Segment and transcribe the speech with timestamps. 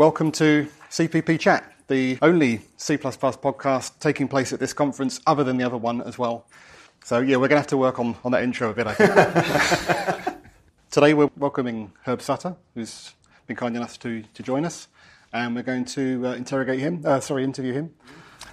[0.00, 5.58] Welcome to CPP Chat, the only C podcast taking place at this conference, other than
[5.58, 6.46] the other one as well.
[7.04, 8.94] So, yeah, we're going to have to work on, on that intro a bit, I
[8.94, 10.38] think.
[10.90, 13.12] Today, we're welcoming Herb Sutter, who's
[13.46, 14.88] been kind enough to, to join us,
[15.34, 17.94] and we're going to uh, interrogate him, uh, sorry, interview him.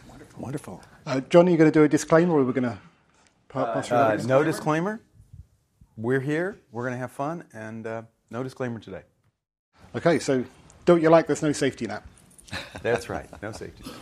[0.09, 0.43] Wonderful.
[0.43, 0.83] Wonderful.
[1.05, 2.77] Uh, John, are you going to do a disclaimer, or are we going to
[3.47, 4.27] pass uh, disclaimer?
[4.27, 5.01] No disclaimer.
[5.95, 9.03] We're here, we're going to have fun, and uh, no disclaimer today.
[9.95, 10.43] Okay, so
[10.87, 12.01] don't you like there's no safety net?
[12.81, 13.99] That's right, no safety net.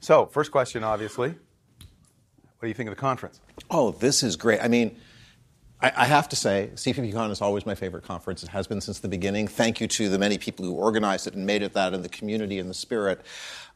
[0.00, 1.28] So, first question, obviously.
[1.28, 3.40] What do you think of the conference?
[3.70, 4.60] Oh, this is great.
[4.60, 4.98] I mean,
[5.80, 8.42] I, I have to say, CPPCon is always my favorite conference.
[8.42, 9.46] It has been since the beginning.
[9.46, 12.08] Thank you to the many people who organized it and made it that, and the
[12.08, 13.24] community and the spirit.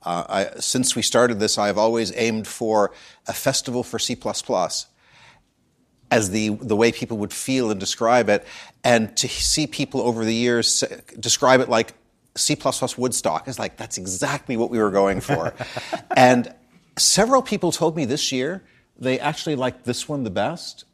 [0.03, 2.93] Uh, I, since we started this, I have always aimed for
[3.29, 4.19] a festival for C
[6.11, 8.45] as the, the way people would feel and describe it,
[8.83, 10.83] and to see people over the years
[11.19, 11.95] describe it like
[12.37, 12.57] C++
[12.97, 15.55] Woodstock is like, that's exactly what we were going for.
[16.17, 16.53] and
[16.97, 18.65] several people told me this year
[18.99, 20.85] they actually liked this one the best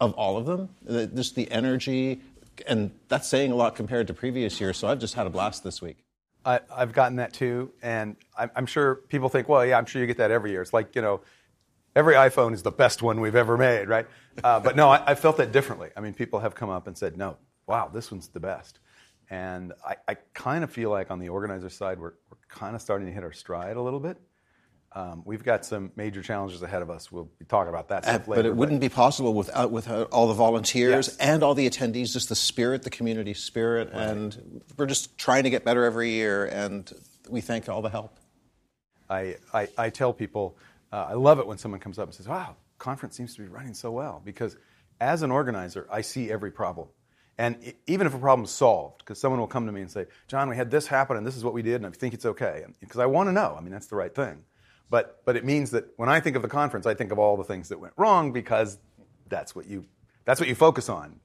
[0.00, 0.68] of all of them.
[1.14, 2.20] Just the energy,
[2.66, 4.76] and that's saying a lot compared to previous years.
[4.76, 5.98] So I've just had a blast this week.
[6.44, 10.06] I, have gotten that too, and I'm sure people think, well, yeah, I'm sure you
[10.06, 10.62] get that every year.
[10.62, 11.20] It's like, you know,
[11.96, 14.06] every iPhone is the best one we've ever made, right?
[14.44, 15.90] Uh, but no, I, I, felt that differently.
[15.96, 18.78] I mean, people have come up and said, no, wow, this one's the best.
[19.28, 22.82] And I, I kind of feel like on the organizer side, we're, we're kind of
[22.82, 24.18] starting to hit our stride a little bit.
[24.92, 27.12] Um, we've got some major challenges ahead of us.
[27.12, 28.42] We'll be talking about that stuff uh, later.
[28.44, 31.16] But it wouldn't be possible without, without all the volunteers yes.
[31.18, 33.90] and all the attendees, just the spirit, the community spirit.
[33.92, 34.02] Right.
[34.04, 36.90] And we're just trying to get better every year, and
[37.28, 38.18] we thank all the help.
[39.10, 40.56] I, I, I tell people,
[40.92, 43.48] uh, I love it when someone comes up and says, wow, conference seems to be
[43.48, 44.22] running so well.
[44.24, 44.56] Because
[44.98, 46.88] as an organizer, I see every problem.
[47.38, 50.48] And even if a problem's solved, because someone will come to me and say, John,
[50.48, 52.64] we had this happen and this is what we did and I think it's okay.
[52.80, 53.54] Because I want to know.
[53.58, 54.44] I mean, that's the right thing.
[54.88, 57.36] But, but it means that when I think of the conference, I think of all
[57.36, 58.78] the things that went wrong because
[59.28, 59.84] that's what you,
[60.24, 61.20] that's what you focus on.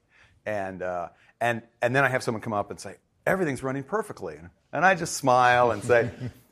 [0.45, 2.95] And, uh, and, and then I have someone come up and say,
[3.25, 4.37] everything's running perfectly.
[4.73, 6.09] And I just smile and say,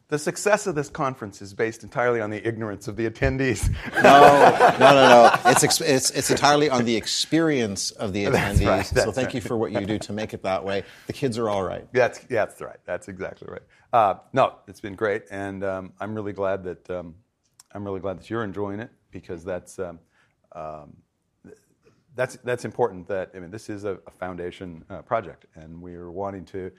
[0.09, 3.69] the success of this conference is based entirely on the ignorance of the attendees.
[3.93, 5.51] no, no, no, no.
[5.51, 8.67] It's, it's, it's entirely on the experience of the attendees.
[8.67, 9.35] Right, so thank right.
[9.35, 10.83] you for what you do to make it that way.
[11.05, 11.87] The kids are all right.
[11.93, 12.79] That's, yeah, that's right.
[12.85, 13.61] That's exactly right.
[13.93, 17.15] Uh, no, it's been great, and um, I'm really glad that um,
[17.71, 19.99] I'm really glad that you're enjoying it because that's um,
[20.51, 20.97] um
[22.15, 23.07] that's that's important.
[23.07, 26.71] That I mean, this is a, a foundation uh, project, and we're wanting to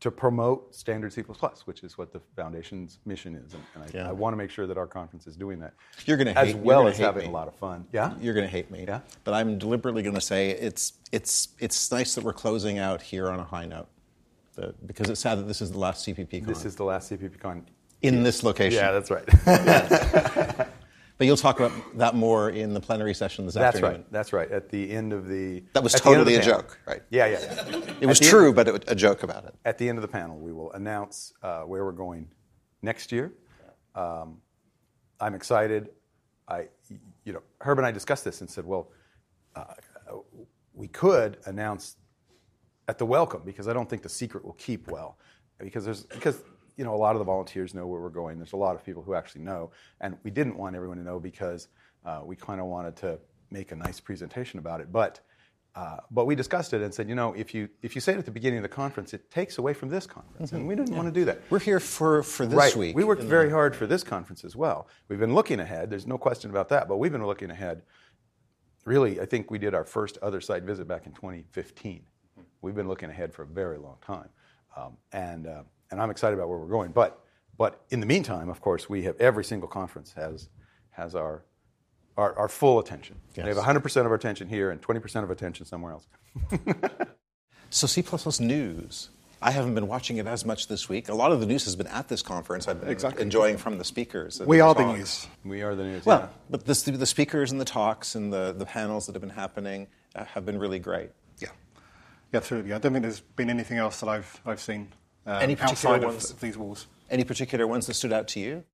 [0.00, 3.54] to promote standard C++, which is what the foundation's mission is.
[3.54, 4.08] And, and I, yeah.
[4.08, 5.72] I, want to make sure that our conference is doing that.
[6.04, 7.28] You're going to as well as having me.
[7.28, 7.86] a lot of fun.
[7.92, 8.84] Yeah, you're going to hate me.
[8.86, 13.00] Yeah, but I'm deliberately going to say it's it's it's nice that we're closing out
[13.00, 13.88] here on a high note,
[14.86, 16.44] because it's sad that this is the last CPP.
[16.44, 16.52] Con.
[16.52, 17.64] This is the last CPP con
[18.02, 18.78] in this location.
[18.78, 20.66] Yeah, that's right.
[21.18, 24.02] But you'll talk about that more in the plenary session this That's afternoon.
[24.02, 24.12] right.
[24.12, 24.50] That's right.
[24.50, 27.02] At the end of the that was totally a joke, right?
[27.08, 27.64] Yeah, yeah.
[27.70, 27.80] yeah.
[28.00, 29.54] it was true, end, but it, a joke about it.
[29.64, 32.28] At the end of the panel, we will announce uh, where we're going
[32.82, 33.32] next year.
[33.94, 34.38] Um,
[35.18, 35.88] I'm excited.
[36.48, 36.66] I,
[37.24, 38.90] you know, Herb and I discussed this and said, well,
[39.54, 39.64] uh,
[40.74, 41.96] we could announce
[42.88, 45.18] at the welcome because I don't think the secret will keep well
[45.58, 46.42] because there's because
[46.76, 48.38] you know, a lot of the volunteers know where we're going.
[48.38, 49.70] There's a lot of people who actually know,
[50.00, 51.68] and we didn't want everyone to know because
[52.04, 53.18] uh, we kind of wanted to
[53.50, 54.92] make a nice presentation about it.
[54.92, 55.20] But
[55.74, 58.18] uh, but we discussed it and said, you know, if you if you say it
[58.18, 60.56] at the beginning of the conference, it takes away from this conference, mm-hmm.
[60.56, 60.96] and we didn't yeah.
[60.96, 61.40] want to do that.
[61.50, 62.76] We're here for for this right.
[62.76, 62.96] week.
[62.96, 64.88] We worked very hard for this conference as well.
[65.08, 65.90] We've been looking ahead.
[65.90, 66.88] There's no question about that.
[66.88, 67.82] But we've been looking ahead.
[68.86, 72.02] Really, I think we did our first other site visit back in 2015.
[72.62, 74.28] We've been looking ahead for a very long time,
[74.76, 75.46] um, and.
[75.46, 76.92] Uh, and I'm excited about where we're going.
[76.92, 77.20] But,
[77.58, 80.48] but in the meantime, of course, we have every single conference has,
[80.90, 81.44] has our,
[82.16, 83.16] our, our full attention.
[83.34, 83.44] Yes.
[83.44, 86.06] We have 100% of our attention here and 20% of attention somewhere else.
[87.70, 88.04] so C++
[88.40, 89.10] news.
[89.42, 91.08] I haven't been watching it as much this week.
[91.08, 92.68] A lot of the news has been at this conference.
[92.68, 93.22] I've been exactly.
[93.22, 94.40] enjoying from the speakers.
[94.40, 95.26] We are the news.
[95.44, 96.06] We are the news.
[96.06, 96.28] Well, yeah.
[96.48, 99.88] but the, the speakers and the talks and the, the panels that have been happening
[100.14, 101.10] uh, have been really great.
[101.38, 101.48] Yeah,
[102.32, 102.72] yeah, absolutely.
[102.72, 104.88] I don't think there's been anything else that I've I've seen
[105.26, 106.86] um, any particular ones, of these walls.
[107.10, 108.64] Any particular ones that stood out to you?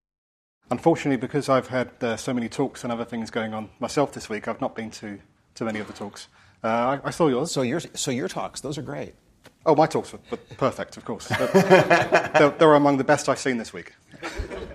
[0.70, 4.28] Unfortunately, because I've had uh, so many talks and other things going on myself this
[4.28, 5.18] week, I've not been to,
[5.56, 6.28] to many of the talks.
[6.64, 7.50] Uh, I, I, saw yours.
[7.50, 9.14] So your, so your talks, those are great.
[9.66, 10.18] Oh, my talks were,
[10.56, 11.28] perfect, of course.
[11.28, 13.92] they, they, were among the best I've seen this week.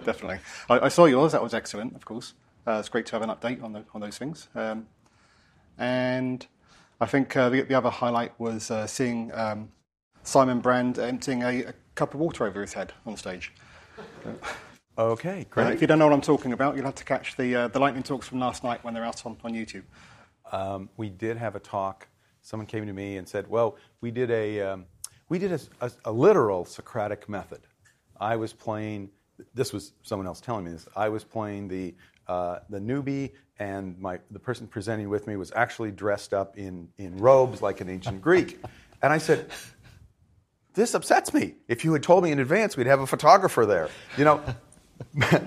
[0.05, 0.39] Definitely.
[0.69, 1.31] I, I, saw yours.
[1.31, 2.33] That was excellent, of course.
[2.65, 4.47] Uh, it's great to have an update on, the, on those things.
[4.55, 4.87] Um,
[5.77, 6.45] and
[6.99, 9.69] I think uh, the, the, other highlight was uh, seeing um,
[10.27, 13.53] Simon Brand emptying a, a cup of water over his head on stage.
[14.99, 15.73] Okay, Uh, great.
[15.73, 17.77] if you don't know what I'm talking about, you'll have to catch the, uh, the
[17.77, 19.83] lightning talks from last night when they're out on, on YouTube.
[20.51, 22.07] um, we did have a talk.
[22.41, 24.85] Someone came to me and said, "Well, we did a um,
[25.29, 27.59] we did a, a, a literal Socratic method.
[28.19, 29.11] I was playing.
[29.53, 30.87] This was someone else telling me this.
[30.95, 31.93] I was playing the
[32.27, 36.87] uh, the newbie, and my the person presenting with me was actually dressed up in
[36.97, 38.59] in robes like an ancient Greek.
[39.03, 39.51] And I said."
[40.77, 41.55] This upsets me.
[41.67, 43.89] If you had told me in advance, we'd have a photographer there.
[44.15, 44.41] You know,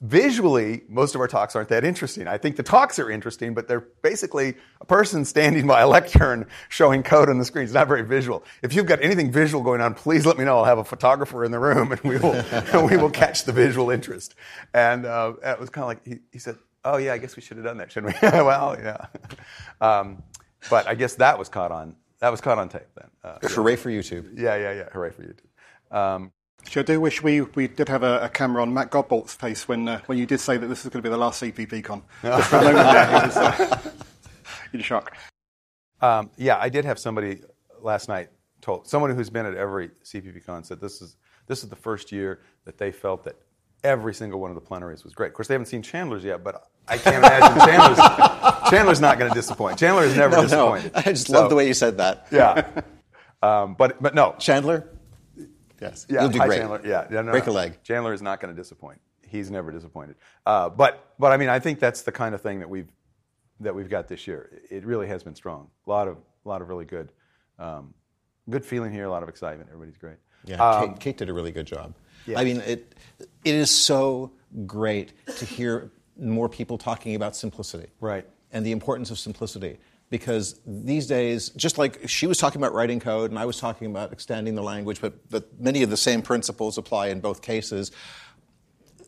[0.00, 2.26] visually, most of our talks aren't that interesting.
[2.26, 6.46] I think the talks are interesting, but they're basically a person standing by a lectern
[6.70, 7.64] showing code on the screen.
[7.64, 8.44] It's not very visual.
[8.62, 10.56] If you've got anything visual going on, please let me know.
[10.56, 13.52] I'll have a photographer in the room, and we will and we will catch the
[13.52, 14.36] visual interest.
[14.72, 17.42] And uh, it was kind of like he, he said, "Oh yeah, I guess we
[17.42, 19.04] should have done that, shouldn't we?" well, yeah.
[19.82, 20.22] Um,
[20.70, 23.10] but I guess that was caught on that was caught on tape then.
[23.22, 24.38] Uh, Hooray for YouTube.
[24.38, 24.88] yeah, yeah, yeah.
[24.92, 25.38] Hooray for YouTube.
[25.38, 25.96] too.
[25.96, 26.32] Um,
[26.62, 29.68] Actually, I do wish we, we did have a, a camera on Matt Godbolt's face
[29.68, 31.84] when, uh, when you did say that this was going to be the last CPP
[31.84, 32.02] con.
[32.22, 33.80] Just for a moment there, he was uh,
[34.72, 35.16] in shock.
[36.00, 37.42] Um, yeah, I did have somebody
[37.80, 38.30] last night
[38.60, 41.16] told someone who's been at every CPPCon said this is
[41.46, 43.36] this is the first year that they felt that
[43.84, 45.28] every single one of the plenaries was great.
[45.28, 49.30] Of course, they haven't seen Chandler's yet, but I can't imagine Chandler's Chandler's not going
[49.30, 49.78] to disappoint.
[49.78, 50.92] Chandler is never No, no, disappointed.
[50.94, 52.26] I just So, love the way you said that.
[52.30, 52.68] Yeah,
[53.42, 54.88] um, but but no, Chandler?
[55.80, 56.06] Yes.
[56.08, 56.58] yeah, You'll do great.
[56.58, 56.80] Chandler.
[56.84, 57.52] Yeah, no, Break no.
[57.52, 57.82] a leg.
[57.82, 58.98] Chandler is not going to disappoint.
[59.28, 60.16] He's never disappointed.
[60.46, 62.88] Uh, but but I mean, I think that's the kind of thing that we've
[63.60, 64.62] that we've got this year.
[64.70, 65.68] It really has been strong.
[65.86, 67.10] A lot of a lot of really good
[67.58, 67.92] um,
[68.48, 69.04] good feeling here.
[69.04, 69.68] A lot of excitement.
[69.70, 70.16] Everybody's great.
[70.44, 71.92] Yeah, Um, Kate, Kate did a really good job.
[72.26, 72.38] Yes.
[72.38, 72.94] I mean, it,
[73.44, 74.32] it is so
[74.66, 77.88] great to hear more people talking about simplicity.
[78.00, 78.26] Right.
[78.52, 79.78] And the importance of simplicity.
[80.08, 83.88] Because these days, just like she was talking about writing code and I was talking
[83.88, 87.90] about extending the language, but, but many of the same principles apply in both cases.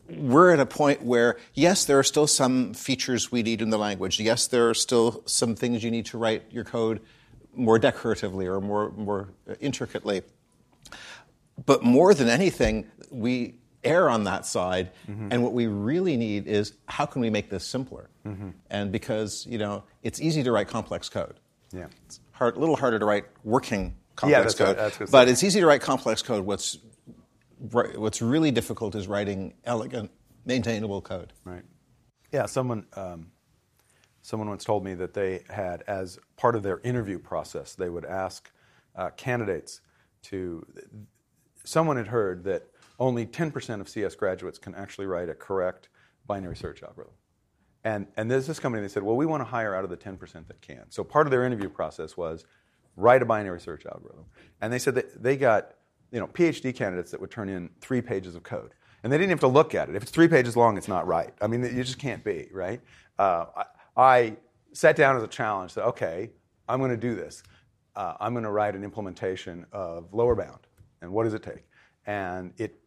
[0.09, 3.77] We're at a point where, yes, there are still some features we need in the
[3.77, 4.19] language.
[4.19, 6.99] Yes, there are still some things you need to write your code
[7.53, 9.29] more decoratively or more, more
[9.61, 10.23] intricately.
[11.65, 16.73] But more than anything, we err on that side, and what we really need is
[16.85, 18.09] how can we make this simpler?
[18.69, 21.39] And because you know it's easy to write complex code,
[21.73, 21.87] Yeah.
[22.05, 24.67] it's hard, a little harder to write working complex right.
[24.67, 24.77] code.
[24.77, 26.45] That's good but it's easy to write complex code.
[26.45, 26.77] What's
[27.59, 30.11] what's really difficult is writing elegant,
[30.45, 31.33] maintainable code.
[31.43, 31.63] Right.
[32.31, 32.45] Yeah.
[32.45, 33.31] Someone um,
[34.21, 38.05] someone once told me that they had, as part of their interview process, they would
[38.05, 38.51] ask
[38.95, 39.81] uh, candidates
[40.23, 40.65] to.
[41.63, 42.67] Someone had heard that
[42.99, 45.89] only 10% of CS graduates can actually write a correct
[46.27, 47.13] binary search algorithm.
[47.83, 49.97] And, and there's this company, they said, well, we want to hire out of the
[49.97, 50.85] 10% that can.
[50.89, 52.45] So part of their interview process was
[52.97, 54.25] write a binary search algorithm.
[54.61, 55.75] And they said that they got
[56.11, 58.73] you know, PhD candidates that would turn in three pages of code.
[59.03, 59.95] And they didn't have to look at it.
[59.95, 61.33] If it's three pages long, it's not right.
[61.41, 62.81] I mean, you just can't be, right?
[63.17, 63.65] Uh, I,
[63.95, 64.37] I
[64.73, 66.31] sat down as a challenge, said, okay,
[66.67, 67.43] I'm going to do this.
[67.95, 70.59] Uh, I'm going to write an implementation of lower bound.
[71.01, 71.63] And what does it take?
[72.05, 72.79] And it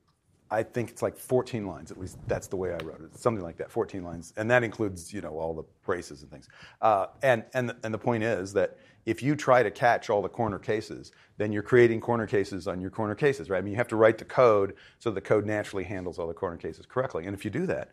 [0.52, 1.90] I think it's like 14 lines.
[1.90, 3.16] At least that's the way I wrote it.
[3.16, 6.48] Something like that, 14 lines, and that includes you know all the braces and things.
[6.82, 8.76] Uh, and and and the point is that
[9.06, 12.80] if you try to catch all the corner cases, then you're creating corner cases on
[12.80, 13.58] your corner cases, right?
[13.58, 16.34] I mean, you have to write the code so the code naturally handles all the
[16.34, 17.24] corner cases correctly.
[17.26, 17.92] And if you do that,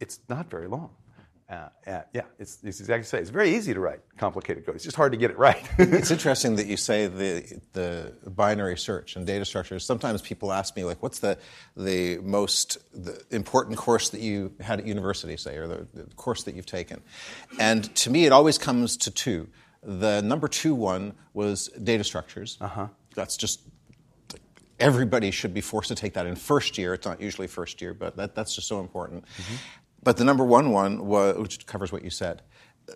[0.00, 0.90] it's not very long.
[1.48, 3.20] Uh, uh, yeah, it's, it's exactly the same.
[3.20, 4.74] It's very easy to write complicated code.
[4.74, 5.64] It's just hard to get it right.
[5.78, 9.84] it's interesting that you say the the binary search and data structures.
[9.84, 11.38] Sometimes people ask me like, "What's the
[11.76, 16.42] the most the important course that you had at university, say, or the, the course
[16.44, 17.00] that you've taken?"
[17.60, 19.46] And to me, it always comes to two.
[19.84, 22.58] The number two one was data structures.
[22.60, 22.88] Uh-huh.
[23.14, 23.60] That's just
[24.78, 26.92] everybody should be forced to take that in first year.
[26.94, 29.24] It's not usually first year, but that, that's just so important.
[30.06, 32.42] But the number one one, was, which covers what you said,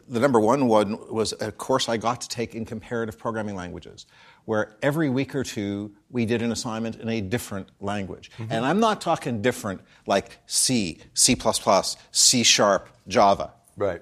[0.09, 4.07] the number one one was a course I got to take in comparative programming languages,
[4.45, 8.31] where every week or two we did an assignment in a different language.
[8.39, 8.53] Mm-hmm.
[8.53, 11.35] And I'm not talking different like C, C,
[12.13, 13.55] C Sharp, Java.
[13.77, 14.01] right,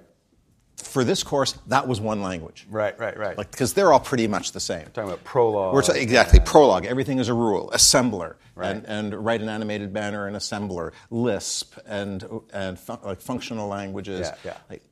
[0.83, 2.67] For this course, that was one language.
[2.71, 3.37] right, right, right.
[3.37, 4.87] Like, because they're all pretty much the same.
[4.93, 5.73] talking about Prolog.
[5.75, 6.87] We're ta- exactly Prolog.
[6.87, 7.71] Everything is a rule.
[7.75, 8.71] Assembler Right.
[8.77, 10.93] and, and write an animated banner in assembler.
[11.11, 14.21] Lisp and and like functional languages.
[14.21, 14.57] Yeah, yeah.
[14.71, 14.83] Like,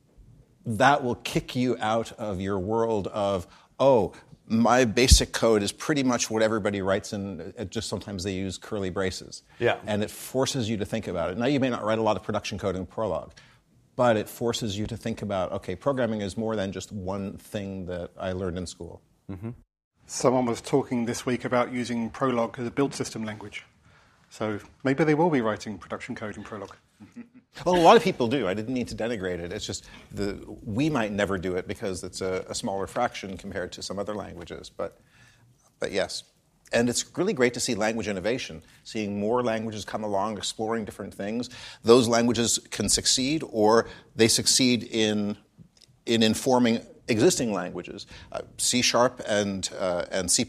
[0.65, 3.47] that will kick you out of your world of
[3.79, 4.13] oh.
[4.49, 8.57] My basic code is pretty much what everybody writes and uh, just sometimes they use
[8.57, 9.43] curly braces.
[9.59, 9.75] Yeah.
[9.85, 11.37] And it forces you to think about it.
[11.37, 13.31] Now you may not write a lot of production code in Prolog,
[13.97, 17.87] but it forces you to think about okay, programming is more than just one thing
[17.87, 19.01] that I learned in school.
[19.29, 19.49] Mm-hmm.
[20.05, 23.65] Someone was talking this week about using Prolog as a build system language.
[24.29, 26.71] So maybe they will be writing production code in Prolog.
[27.65, 28.47] Well, a lot of people do.
[28.47, 29.51] I didn't mean to denigrate it.
[29.51, 33.71] It's just the, we might never do it because it's a, a smaller fraction compared
[33.71, 34.69] to some other languages.
[34.69, 34.99] But,
[35.79, 36.23] but yes.
[36.73, 41.13] And it's really great to see language innovation, seeing more languages come along, exploring different
[41.13, 41.49] things.
[41.83, 45.37] Those languages can succeed, or they succeed in,
[46.05, 48.05] in informing existing languages.
[48.33, 50.45] Uh, C sharp and, uh, and C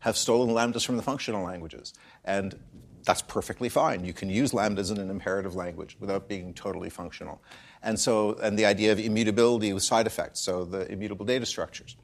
[0.00, 1.94] have stolen lambdas from the functional languages.
[2.24, 2.58] And
[3.04, 4.04] that's perfectly fine.
[4.04, 7.40] You can use lambdas in an imperative language without being totally functional.
[7.82, 11.96] And so, and the idea of immutability with side effects, so the immutable data structures.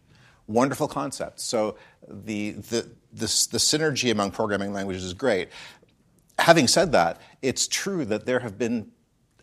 [0.49, 1.41] Wonderful concept.
[1.41, 1.77] So
[2.09, 5.51] the, the, the, the synergy among programming languages is great.
[6.39, 8.91] Having said that, it's true that there have been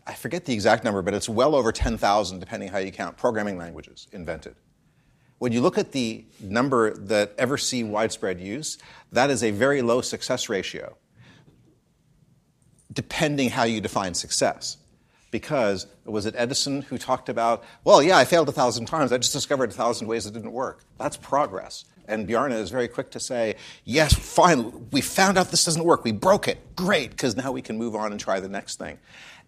[0.07, 3.57] I forget the exact number, but it's well over 10,000, depending how you count, programming
[3.57, 4.55] languages invented.
[5.39, 8.77] When you look at the number that ever see widespread use,
[9.11, 10.95] that is a very low success ratio,
[12.93, 14.77] depending how you define success.
[15.35, 19.17] Because was it Edison who talked about, well, yeah, I failed a thousand times, I
[19.17, 20.85] just discovered a thousand ways it didn't work.
[20.97, 21.83] That's progress.
[22.07, 26.05] And Bjarne is very quick to say, yes, fine, we found out this doesn't work,
[26.05, 28.97] we broke it, great, because now we can move on and try the next thing.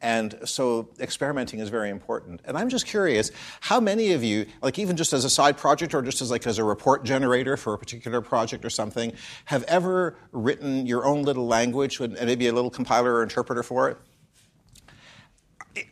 [0.01, 2.41] And so experimenting is very important.
[2.44, 5.96] And I'm just curious, how many of you, like even just as a side project
[5.96, 9.13] or just as like as a report generator for a particular project or something,
[9.46, 13.88] have ever written your own little language and maybe a little compiler or interpreter for
[13.88, 13.98] it?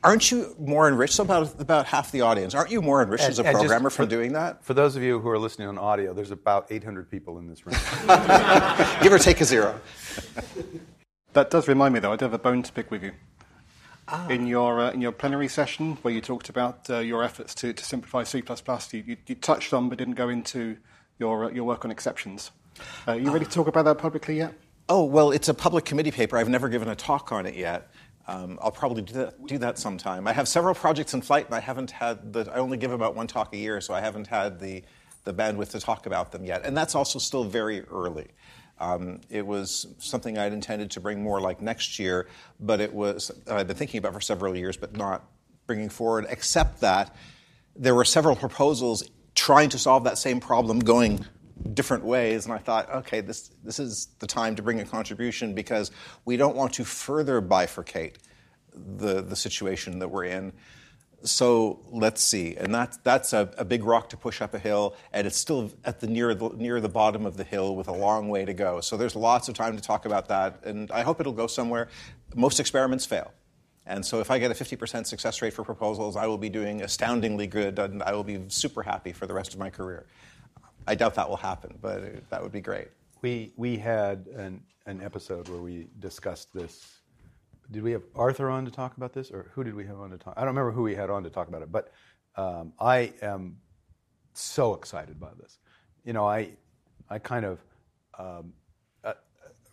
[0.03, 1.13] Aren't you more enriched?
[1.13, 4.08] So about about half the audience, aren't you more enriched and, as a programmer from
[4.08, 4.63] doing that?
[4.63, 7.65] For those of you who are listening on audio, there's about 800 people in this
[7.65, 7.75] room.
[9.01, 9.79] Give or take a zero.
[11.34, 13.12] that does remind me, though, I do have a bone to pick with you.
[14.08, 14.27] Ah.
[14.27, 17.74] In your uh, in your plenary session, where you talked about uh, your efforts to,
[17.74, 18.38] to simplify C++,
[18.91, 20.77] you, you, you, touched on but didn't go into
[21.17, 22.51] your uh, your work on exceptions.
[23.08, 24.53] Uh, are you ready to talk about that publicly yet?
[24.89, 26.38] Oh well, it's a public committee paper.
[26.38, 27.89] I've never given a talk on it yet.
[28.27, 30.27] Um, I'll probably do that, do that sometime.
[30.27, 32.51] I have several projects in flight, and I haven't had the.
[32.51, 34.84] I only give about one talk a year, so I haven't had the
[35.25, 36.65] the bandwidth to talk about them yet.
[36.65, 38.27] And that's also still very early.
[38.79, 42.27] Um, it was something I'd intended to bring more like next year,
[42.60, 45.24] but it was I've been thinking about for several years, but not
[45.67, 46.25] bringing forward.
[46.29, 47.15] Except that
[47.75, 51.25] there were several proposals trying to solve that same problem, going
[51.74, 55.53] different ways, and I thought, okay, this this is the time to bring a contribution
[55.53, 55.91] because
[56.25, 58.15] we don't want to further bifurcate
[58.74, 60.53] the the situation that we're in
[61.25, 64.95] so let's see, and that's that's a, a, big rock to push up a hill,
[65.12, 67.91] and it's still at the near the near the bottom of the hill with a
[67.91, 68.79] long way to go.
[68.81, 71.89] So there's lots of time to talk about that, and I hope it'll go somewhere.
[72.35, 73.33] Most experiments fail,
[73.85, 76.81] and so if I get a 50% success rate for proposals, I will be doing
[76.81, 80.05] astoundingly good, and I will be super happy for the rest of my career.
[80.88, 82.89] I doubt that will happen, but that would be great.
[83.22, 87.01] We we had an an episode where we discussed this
[87.72, 90.12] did we have Arthur on to talk about this, or who did we have on
[90.12, 90.34] to talk?
[90.38, 91.92] I don't remember who we had on to talk about it, but
[92.36, 93.58] um, I am
[94.34, 95.58] so excited by this.
[96.04, 96.50] You know, I
[97.10, 97.60] I kind of
[98.20, 98.54] um,
[99.04, 99.13] uh,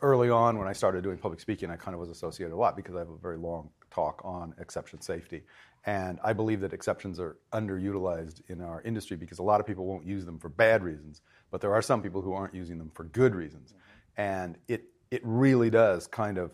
[0.01, 2.77] early on when I started doing public speaking, I kind of was associated a lot
[2.77, 5.43] because I have a very long talk on exception safety,
[5.85, 9.87] and I believe that exceptions are underutilized in our industry because a lot of people
[9.87, 12.91] won't use them for bad reasons, but there are some people who aren't using them
[12.95, 13.75] for good reasons,
[14.17, 16.53] and it it really does kind of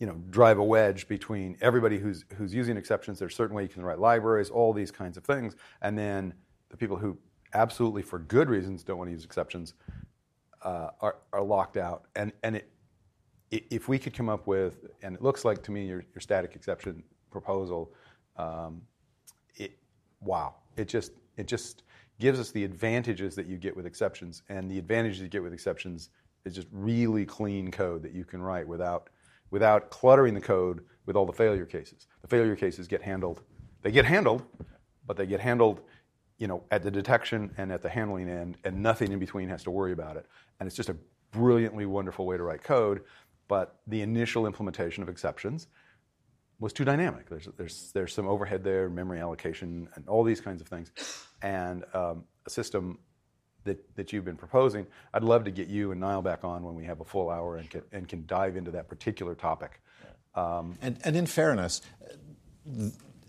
[0.00, 3.18] you know, drive a wedge between everybody who's who's using exceptions.
[3.18, 6.34] There's certain way you can write libraries, all these kinds of things, and then
[6.68, 7.16] the people who
[7.52, 9.74] absolutely for good reasons don't want to use exceptions
[10.62, 12.04] uh, are are locked out.
[12.16, 12.68] And and it,
[13.70, 16.54] if we could come up with, and it looks like to me your your static
[16.54, 17.92] exception proposal,
[18.36, 18.82] um,
[19.56, 19.78] it
[20.20, 21.82] wow, it just it just
[22.20, 25.52] gives us the advantages that you get with exceptions, and the advantages you get with
[25.52, 26.10] exceptions
[26.44, 29.10] is just really clean code that you can write without
[29.50, 32.06] without cluttering the code with all the failure cases.
[32.22, 33.42] The failure cases get handled.
[33.82, 34.42] They get handled,
[35.06, 35.82] but they get handled
[36.38, 39.62] you know, at the detection and at the handling end, and nothing in between has
[39.64, 40.26] to worry about it.
[40.58, 40.96] And it's just a
[41.30, 43.02] brilliantly wonderful way to write code.
[43.48, 45.68] But the initial implementation of exceptions
[46.60, 47.28] was too dynamic.
[47.28, 50.92] There's, there's, there's some overhead there, memory allocation, and all these kinds of things.
[51.42, 52.98] And um, a system
[53.64, 54.86] that, that you've been proposing.
[55.12, 57.56] I'd love to get you and Niall back on when we have a full hour
[57.56, 59.80] and can, and can dive into that particular topic.
[60.34, 61.80] Um, and, and in fairness,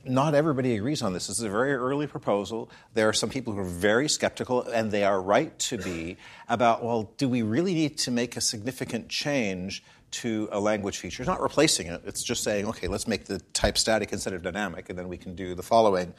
[0.04, 1.28] not everybody agrees on this.
[1.28, 2.70] This is a very early proposal.
[2.94, 6.18] There are some people who are very skeptical, and they are right to be,
[6.48, 9.84] about, well, do we really need to make a significant change
[10.22, 11.24] to a language feature?
[11.24, 14.42] It's not replacing it, it's just saying, okay, let's make the type static instead of
[14.42, 16.14] dynamic, and then we can do the following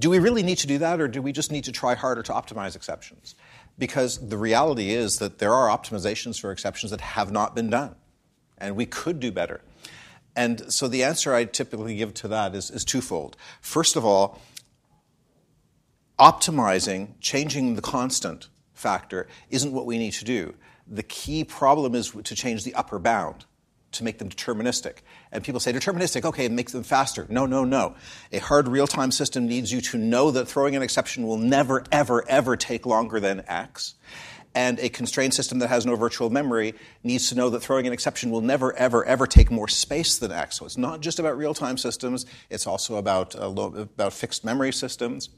[0.00, 2.20] do we really need to do that, or do we just need to try harder
[2.20, 3.36] to optimize exceptions?
[3.78, 7.94] because the reality is that there are optimizations for exceptions that have not been done,
[8.58, 9.60] and we could do better.
[10.34, 13.36] And so the answer I typically give to that is, is twofold.
[13.60, 14.40] First of all,
[16.18, 20.54] optimizing, changing the constant factor isn't what we need to do.
[20.88, 23.44] The key problem is to change the upper bound
[23.92, 24.98] to make them deterministic.
[25.32, 27.26] And people say, deterministic, okay, make them faster.
[27.28, 27.96] No, no, no.
[28.32, 31.84] A hard real time system needs you to know that throwing an exception will never,
[31.90, 33.94] ever, ever take longer than X.
[34.54, 36.74] And a constrained system that has no virtual memory
[37.04, 40.32] needs to know that throwing an exception will never, ever, ever take more space than
[40.32, 40.58] X.
[40.58, 44.72] So it's not just about real time systems, it's also about, uh, about fixed memory
[44.72, 45.28] systems.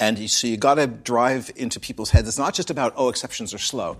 [0.00, 2.26] And you, so you got to drive into people's heads.
[2.26, 3.98] It's not just about, oh, exceptions are slow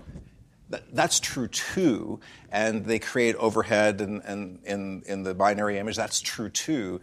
[0.69, 2.19] that's true too,
[2.51, 5.95] and they create overhead and, and in, in the binary image.
[5.95, 7.01] That's true too,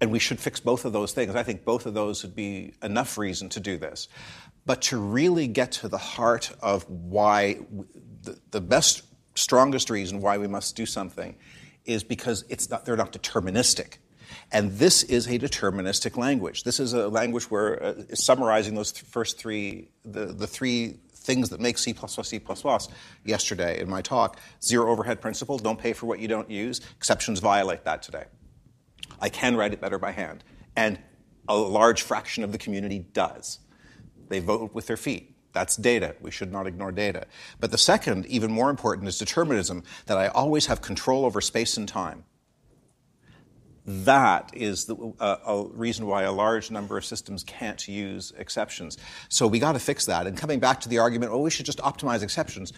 [0.00, 1.34] and we should fix both of those things.
[1.34, 4.08] I think both of those would be enough reason to do this.
[4.66, 7.58] But to really get to the heart of why,
[8.22, 9.02] the, the best,
[9.34, 11.36] strongest reason why we must do something
[11.84, 13.98] is because it's not, they're not deterministic.
[14.50, 16.64] And this is a deterministic language.
[16.64, 21.48] This is a language where uh, summarizing those th- first three, the, the three things
[21.50, 22.40] that make C++ C++
[23.24, 24.38] yesterday in my talk.
[24.62, 26.80] Zero overhead principle, don't pay for what you don't use.
[26.96, 28.24] Exceptions violate that today.
[29.20, 30.44] I can write it better by hand.
[30.76, 30.98] And
[31.48, 33.58] a large fraction of the community does.
[34.28, 35.34] They vote with their feet.
[35.52, 36.16] That's data.
[36.20, 37.26] We should not ignore data.
[37.60, 41.76] But the second, even more important, is determinism that I always have control over space
[41.76, 42.24] and time.
[43.86, 48.96] That is the, uh, a reason why a large number of systems can't use exceptions.
[49.28, 50.26] So we got to fix that.
[50.26, 52.72] And coming back to the argument, well, we should just optimize exceptions.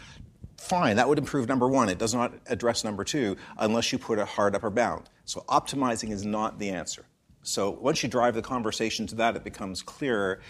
[0.58, 1.88] Fine, that would improve number one.
[1.88, 5.08] It does not address number two unless you put a hard upper bound.
[5.24, 7.04] So optimizing is not the answer.
[7.42, 10.40] So once you drive the conversation to that, it becomes clearer.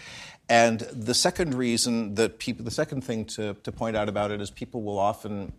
[0.49, 4.41] And the second reason that people, the second thing to, to point out about it
[4.41, 5.53] is people will often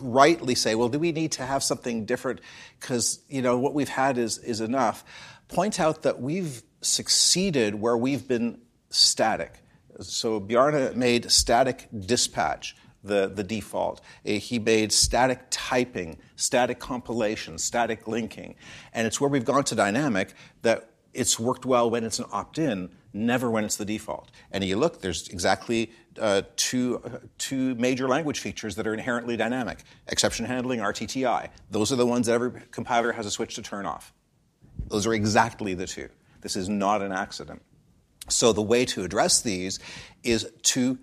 [0.00, 2.40] rightly say, well, do we need to have something different?
[2.78, 5.04] Because, you know, what we've had is, is enough.
[5.48, 9.62] Point out that we've succeeded where we've been static.
[10.00, 14.00] So Bjarne made static dispatch the, the default.
[14.26, 18.56] Uh, he made static typing, static compilation, static linking.
[18.92, 22.58] And it's where we've gone to dynamic that it's worked well when it's an opt
[22.58, 24.30] in, never when it's the default.
[24.52, 29.36] And you look, there's exactly uh, two, uh, two major language features that are inherently
[29.36, 31.48] dynamic exception handling, RTTI.
[31.70, 34.12] Those are the ones that every compiler has a switch to turn off.
[34.88, 36.08] Those are exactly the two.
[36.40, 37.62] This is not an accident.
[38.28, 39.78] So the way to address these
[40.22, 40.98] is to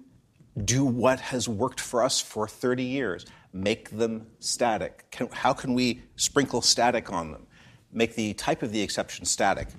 [0.64, 5.06] do what has worked for us for 30 years make them static.
[5.12, 7.48] Can, how can we sprinkle static on them?
[7.92, 9.70] Make the type of the exception static.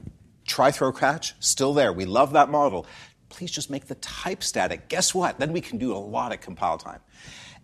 [0.49, 1.93] Try throw catch, still there.
[1.93, 2.87] We love that model.
[3.29, 4.89] Please just make the type static.
[4.89, 5.39] Guess what?
[5.39, 7.01] Then we can do a lot of compile time.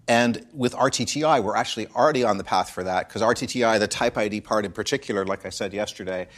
[0.07, 4.19] And with RTTI, we're actually already on the path for that because RTTI, the type
[4.19, 6.29] ID part in particular, like I said yesterday,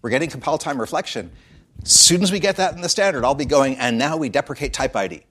[0.00, 1.32] we're getting compile time reflection.
[1.82, 4.28] As soon as we get that in the standard, I'll be going, and now we
[4.28, 5.24] deprecate type ID.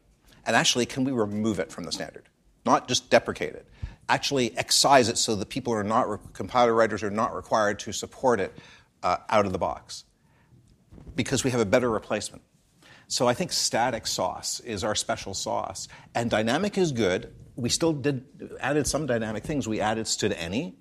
[0.46, 2.28] And actually, can we remove it from the standard?
[2.66, 3.66] Not just deprecate it.
[4.10, 8.42] Actually, excise it so that people are not, compiler writers are not required to support
[8.42, 8.58] it
[9.04, 10.04] uh, out of the box
[11.18, 12.44] because we have a better replacement.
[13.10, 15.88] So I think static sauce is our special sauce.
[16.16, 17.34] And dynamic is good.
[17.56, 18.26] We still did
[18.60, 19.68] added some dynamic things.
[19.68, 20.78] We added std::any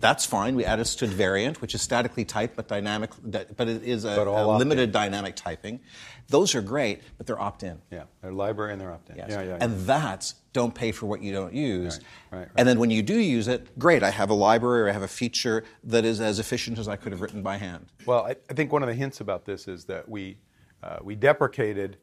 [0.00, 0.54] that's fine.
[0.54, 4.92] We added std::variant, which is statically typed but dynamic, but it is a, a limited
[4.92, 5.80] dynamic typing.
[6.28, 7.78] Those are great, but they're opt-in.
[7.90, 9.16] Yeah, they're library and they're opt-in.
[9.16, 9.28] Yes.
[9.30, 9.58] Yeah, yeah, yeah.
[9.60, 11.94] And that's don't pay for what you don't use.
[11.94, 12.48] Right, right, right.
[12.56, 14.02] And then when you do use it, great.
[14.02, 16.96] I have a library or I have a feature that is as efficient as I
[16.96, 17.86] could have written by hand.
[18.04, 20.38] Well, I, I think one of the hints about this is that we
[20.82, 21.96] uh, we deprecated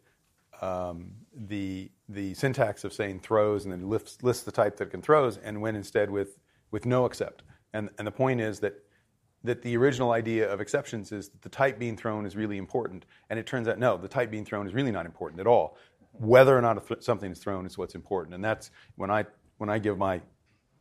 [0.61, 5.01] um, the the syntax of saying throws and then lists, lists the type that can
[5.01, 6.37] throws and went instead with
[6.71, 7.41] with noexcept.
[7.73, 8.73] And, and the point is that,
[9.45, 13.05] that the original idea of exceptions is that the type being thrown is really important.
[13.29, 15.77] And it turns out, no, the type being thrown is really not important at all.
[16.11, 18.35] Whether or not th- something is thrown is what's important.
[18.35, 19.25] And that's when I,
[19.57, 20.21] when I give my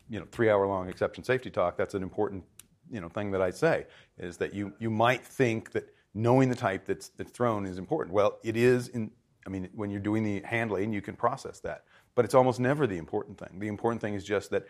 [0.09, 2.45] you know, three hour long exception safety talk, that's an important
[2.91, 3.87] you know, thing that I say,
[4.19, 8.15] is that you, you might think that knowing the type that's, that's thrown is important.
[8.15, 9.11] Well, it is in,
[9.47, 11.85] I mean, when you're doing the handling, you can process that.
[12.15, 13.59] But it's almost never the important thing.
[13.59, 14.67] The important thing is just that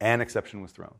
[0.00, 0.94] an exception was thrown,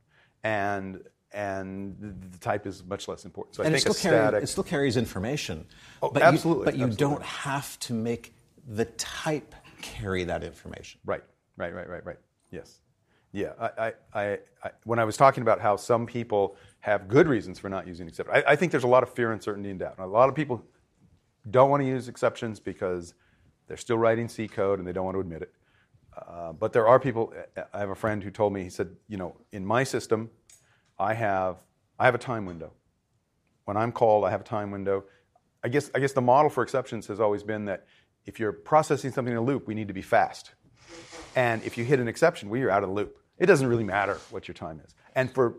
[0.44, 1.96] and and
[2.32, 3.56] the type is much less important.
[3.56, 5.66] So and I think it still, carry, it still carries information.
[6.02, 6.62] Oh, but absolutely.
[6.62, 7.16] You, but you absolutely.
[7.16, 8.34] don't have to make
[8.66, 11.00] the type carry that information.
[11.04, 11.22] Right,
[11.56, 12.18] right, right, right, right.
[12.50, 12.80] Yes.
[13.32, 17.60] Yeah, I, I, I, when I was talking about how some people have good reasons
[17.60, 19.94] for not using exceptions, I, I think there's a lot of fear, uncertainty, and doubt.
[19.98, 20.64] A lot of people
[21.48, 23.14] don't want to use exceptions because
[23.70, 25.52] They're still writing C code and they don't want to admit it.
[26.16, 27.32] Uh, but there are people.
[27.72, 28.64] I have a friend who told me.
[28.64, 30.28] He said, you know, in my system,
[31.00, 31.56] I have
[31.98, 32.72] I have a time window.
[33.64, 35.04] When I'm called, I have a time window.
[35.64, 37.86] I guess I guess the model for exceptions has always been that
[38.26, 40.52] if you're processing something in a loop, we need to be fast.
[41.34, 43.18] And if you hit an exception, well, you're out of the loop.
[43.38, 44.94] It doesn't really matter what your time is.
[45.14, 45.54] And for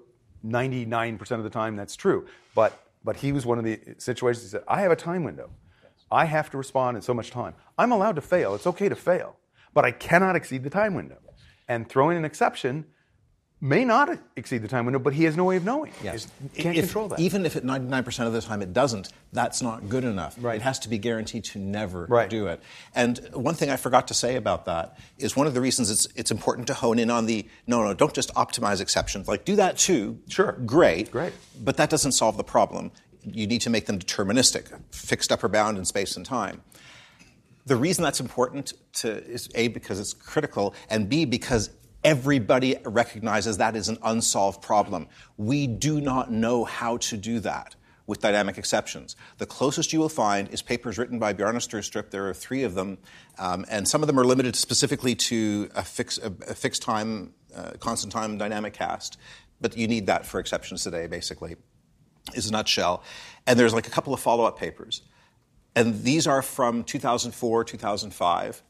[0.45, 2.27] 99% of the time, that's true.
[2.53, 4.43] But but he was one of the situations.
[4.43, 5.49] He said, "I have a time window.
[6.11, 7.55] I have to respond in so much time.
[7.79, 8.53] I'm allowed to fail.
[8.53, 9.37] It's okay to fail,
[9.73, 11.17] but I cannot exceed the time window."
[11.67, 12.85] And throwing an exception
[13.63, 15.93] may not exceed the time window, but he has no way of knowing.
[16.03, 16.27] Yes.
[16.53, 17.19] He can't If- control that.
[17.19, 20.35] Even if at 99% of the time it doesn't, that's not good enough.
[20.39, 20.55] Right.
[20.55, 22.27] It has to be guaranteed to never Right.
[22.29, 22.59] do it.
[22.95, 26.07] And one thing I forgot to say about that is one of the reasons it's,
[26.15, 29.27] it's important to hone in on the no, no, don't just optimize exceptions.
[29.27, 30.17] Like, do that too.
[30.27, 30.53] Sure.
[30.65, 31.11] Great.
[31.11, 31.33] Great.
[31.63, 32.91] But that doesn't solve the problem.
[33.23, 36.63] You need to make them deterministic, fixed upper bound in space and time.
[37.67, 41.69] The reason that's important to is A, because it's critical, and B, because
[42.03, 45.07] everybody recognizes that is an unsolved problem.
[45.37, 47.75] We do not know how to do that
[48.07, 49.15] with dynamic exceptions.
[49.37, 52.09] The closest you will find is papers written by Bjarne Stroustrup.
[52.09, 52.97] There are three of them,
[53.37, 57.33] um, and some of them are limited specifically to a, fix, a, a fixed time,
[57.55, 59.17] uh, constant time dynamic cast.
[59.61, 61.55] But you need that for exceptions today, basically,
[62.33, 63.03] is a nutshell.
[63.45, 65.03] And there's like a couple of follow up papers.
[65.75, 68.63] And these are from 2004, 2005.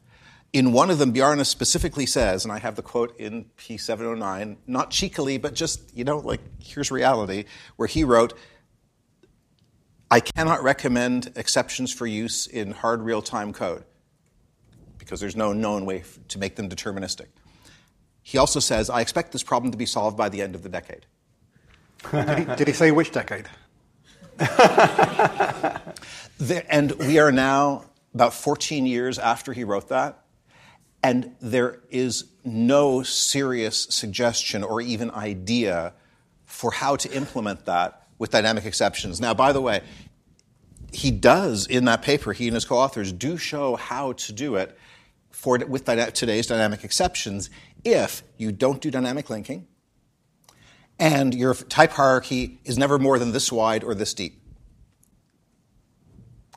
[0.52, 4.90] In one of them, Bjarne specifically says, and I have the quote in P709, not
[4.90, 7.44] cheekily, but just, you know, like, here's reality,
[7.76, 8.34] where he wrote,
[10.10, 13.84] I cannot recommend exceptions for use in hard real time code
[14.98, 17.28] because there's no known way to make them deterministic.
[18.22, 20.68] He also says, I expect this problem to be solved by the end of the
[20.68, 21.06] decade.
[22.10, 23.48] Did he, did he say which decade?
[26.38, 27.84] The- and we are now
[28.14, 30.21] about 14 years after he wrote that,
[31.02, 35.94] and there is no serious suggestion or even idea
[36.44, 39.20] for how to implement that with dynamic exceptions.
[39.20, 39.82] Now, by the way,
[40.92, 44.78] he does in that paper, he and his co-authors do show how to do it
[45.30, 47.50] for with dyna- today's dynamic exceptions
[47.84, 49.66] if you don't do dynamic linking
[50.98, 54.41] and your type hierarchy is never more than this wide or this deep.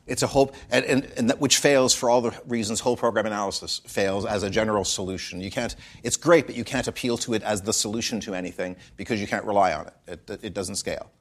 [0.07, 3.81] It's a whole, and, and, and which fails for all the reasons whole program analysis
[3.87, 5.41] fails as a general solution.
[5.41, 8.75] You can't, it's great, but you can't appeal to it as the solution to anything
[8.97, 10.29] because you can't rely on it.
[10.29, 11.11] It, it doesn't scale.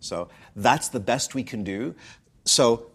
[0.00, 1.94] So that's the best we can do.
[2.44, 2.86] So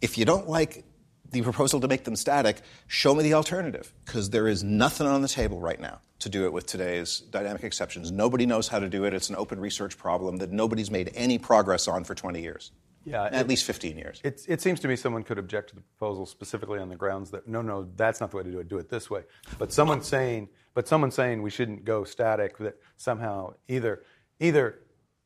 [0.00, 0.84] if you don't like
[1.30, 5.22] the proposal to make them static, show me the alternative because there is nothing on
[5.22, 8.12] the table right now to do it with today's dynamic exceptions.
[8.12, 9.12] Nobody knows how to do it.
[9.12, 12.70] It's an open research problem that nobody's made any progress on for 20 years.
[13.04, 14.20] Yeah, At it- least 15 years.
[14.24, 17.30] It, it seems to me someone could object to the proposal specifically on the grounds
[17.32, 18.68] that no, no, that's not the way to do it.
[18.68, 19.22] Do it this way.
[19.58, 22.58] But someone saying, but someone saying we shouldn't go static.
[22.58, 24.02] That somehow either
[24.40, 24.80] either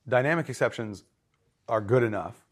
[0.08, 1.04] dynamic exceptions
[1.68, 2.44] are good enough.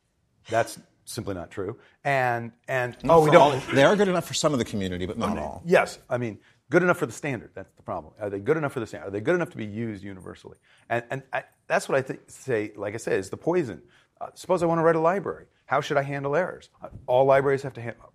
[0.49, 1.79] That's simply not true.
[2.05, 3.55] And and oh, we don't.
[3.55, 5.63] all- they are good enough for some of the community, but not all.
[5.65, 6.39] Yes, I mean,
[6.71, 7.51] good enough for the standard.
[7.55, 8.15] That's the problem.
[8.21, 9.09] Are they good enough for the standard?
[9.09, 10.57] Are they good enough to be used universally?
[10.89, 13.83] And, and I, that's what I th- say, like I said, is the poison.
[14.21, 15.47] Uh, suppose I want to write a library.
[15.67, 16.71] How should I handle errors?
[16.83, 18.13] Uh, all libraries have to handle.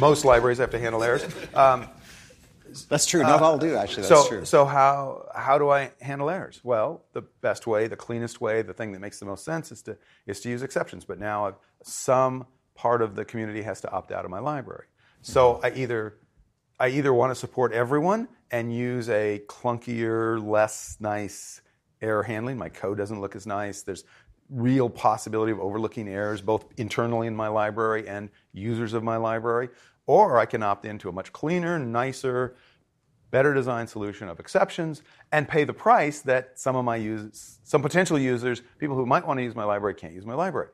[0.00, 1.24] Most libraries have to handle errors.
[1.54, 1.88] Um,
[2.88, 3.22] That's true.
[3.22, 4.02] Not all do, actually.
[4.02, 4.44] That's Uh, so, true.
[4.44, 6.60] so how how do I handle errors?
[6.64, 9.82] Well, the best way, the cleanest way, the thing that makes the most sense is
[9.82, 11.04] to is to use exceptions.
[11.04, 14.86] But now I've, some part of the community has to opt out of my library.
[15.22, 16.16] So I either
[16.80, 21.60] I either want to support everyone and use a clunkier, less nice
[22.00, 22.58] error handling.
[22.58, 23.82] My code doesn't look as nice.
[23.82, 24.04] There's
[24.48, 29.68] real possibility of overlooking errors both internally in my library and users of my library.
[30.06, 32.56] Or I can opt into a much cleaner, nicer,
[33.30, 37.82] better designed solution of exceptions and pay the price that some of my users, some
[37.82, 40.68] potential users, people who might want to use my library can't use my library.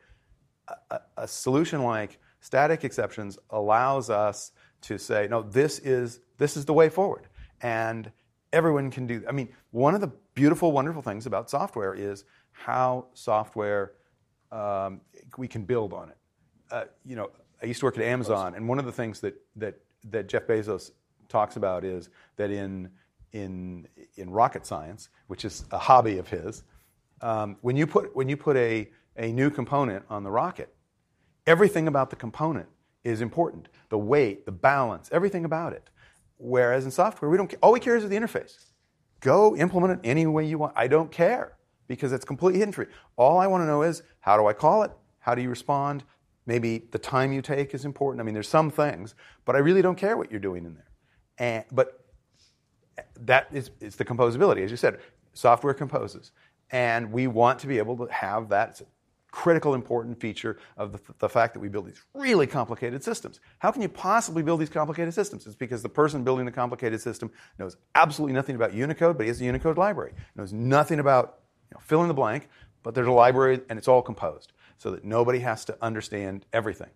[0.69, 6.57] A, a, a solution like static exceptions allows us to say, no, this is this
[6.57, 7.29] is the way forward,
[7.63, 8.11] and
[8.53, 9.25] everyone can do.
[9.29, 13.93] I mean, one of the beautiful, wonderful things about software is how software
[14.51, 15.01] um,
[15.37, 16.17] we can build on it.
[16.71, 17.31] Uh, you know,
[17.63, 19.75] I used to work at Amazon, and one of the things that that
[20.11, 20.93] that Jeff Bezos
[21.29, 22.91] talks about is that in
[23.33, 26.63] in in rocket science, which is a hobby of his,
[27.21, 30.75] um, when you put when you put a a new component on the rocket,
[31.47, 32.69] everything about the component
[33.05, 33.69] is important.
[33.89, 35.89] The weight, the balance, everything about it.
[36.39, 37.53] Whereas in software, we don't.
[37.63, 38.67] All we care is the interface.
[39.21, 40.73] Go implement it any way you want.
[40.77, 41.57] I don't care
[41.95, 42.89] because it's completely hidden for you.
[43.17, 44.91] All I want to know is how do I call it?
[45.21, 46.05] How do you respond?
[46.47, 48.21] maybe the time you take is important.
[48.21, 50.89] I mean, there's some things, but I really don't care what you're doing in there.
[51.39, 52.05] And, but
[53.21, 54.65] that is, is the composability.
[54.65, 55.01] As you said,
[55.33, 56.33] software composes.
[56.71, 58.71] And we want to be able to have that.
[58.71, 58.83] It's
[59.31, 63.41] critical, important feature of the, the fact that we build these really complicated systems.
[63.61, 65.47] How can you possibly build these complicated systems?
[65.47, 69.29] It's because the person building the complicated system knows absolutely nothing about Unicode, but he
[69.29, 70.13] has a Unicode library.
[70.37, 71.39] Knows nothing about
[71.73, 72.49] know, fill in the blank,
[72.83, 76.91] but there's a library and it's all composed so that nobody has to understand everything.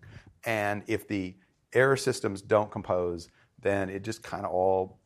[0.45, 1.35] And if the
[1.73, 3.29] error systems don't compose,
[3.61, 4.99] then it just kind of all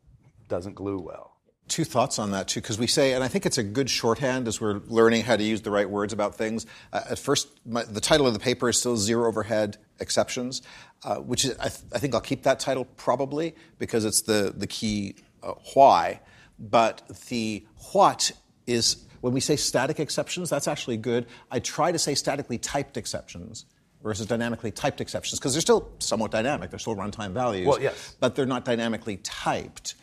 [0.48, 1.32] doesn't glue well
[1.72, 4.48] two thoughts on that too, because we say, and I think it's a good shorthand
[4.48, 6.66] as we're learning how to use the right words about things.
[6.92, 10.62] Uh, at first, my, the title of the paper is still Zero Overhead Exceptions,
[11.06, 14.54] uh, which is, I, th- I, think I'll keep that title probably because it's the,
[14.56, 16.20] the key uh, why.
[16.60, 18.32] But the what
[18.68, 21.28] is, when we say static exceptions, that's actually good.
[21.50, 23.66] I try to say statically typed exceptions
[24.04, 26.72] versus dynamically typed exceptions because they're still somewhat dynamic.
[26.72, 27.68] They're still runtime values.
[27.68, 28.16] Well, yes.
[28.20, 29.96] But they're not dynamically typed.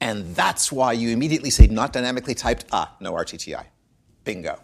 [0.00, 3.64] And that's why you immediately say not dynamically typed, ah, no RTTI.
[4.24, 4.60] Bingo.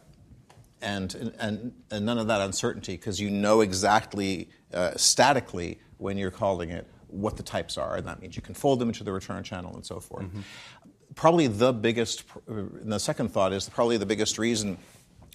[0.81, 6.31] And, and, and none of that uncertainty because you know exactly uh, statically when you're
[6.31, 7.97] calling it what the types are.
[7.97, 10.27] And that means you can fold them into the return channel and so forth.
[10.27, 10.41] Mm-hmm.
[11.15, 14.79] Probably the biggest, and the second thought is probably the biggest reason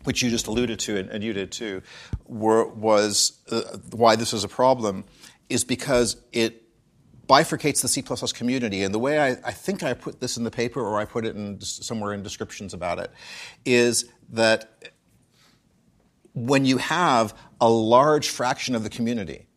[0.04, 1.82] which you just alluded to and, and you did too,
[2.26, 3.62] were, was uh,
[3.92, 5.04] why this is a problem,
[5.50, 6.64] is because it
[7.28, 8.02] bifurcates the C++
[8.34, 8.84] community.
[8.84, 11.26] And the way I, I, think I put this in the paper, or I put
[11.26, 13.12] it in somewhere in descriptions about it,
[13.66, 14.92] is that
[16.34, 19.48] when you have a large fraction of the community,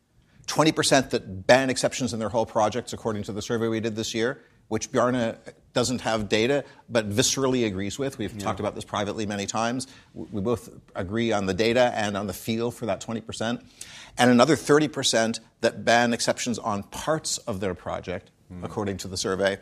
[0.49, 4.13] 20% that ban exceptions in their whole projects, according to the survey we did this
[4.13, 5.37] year, which Bjarne
[5.73, 8.19] doesn't have data but viscerally agrees with.
[8.19, 8.45] We've yeah.
[8.45, 9.87] talked about this privately many times.
[10.15, 13.63] We both agree on the data and on the feel for that 20%
[14.19, 18.65] and another 30% that ban exceptions on parts of their project, mm.
[18.65, 19.59] according to the survey.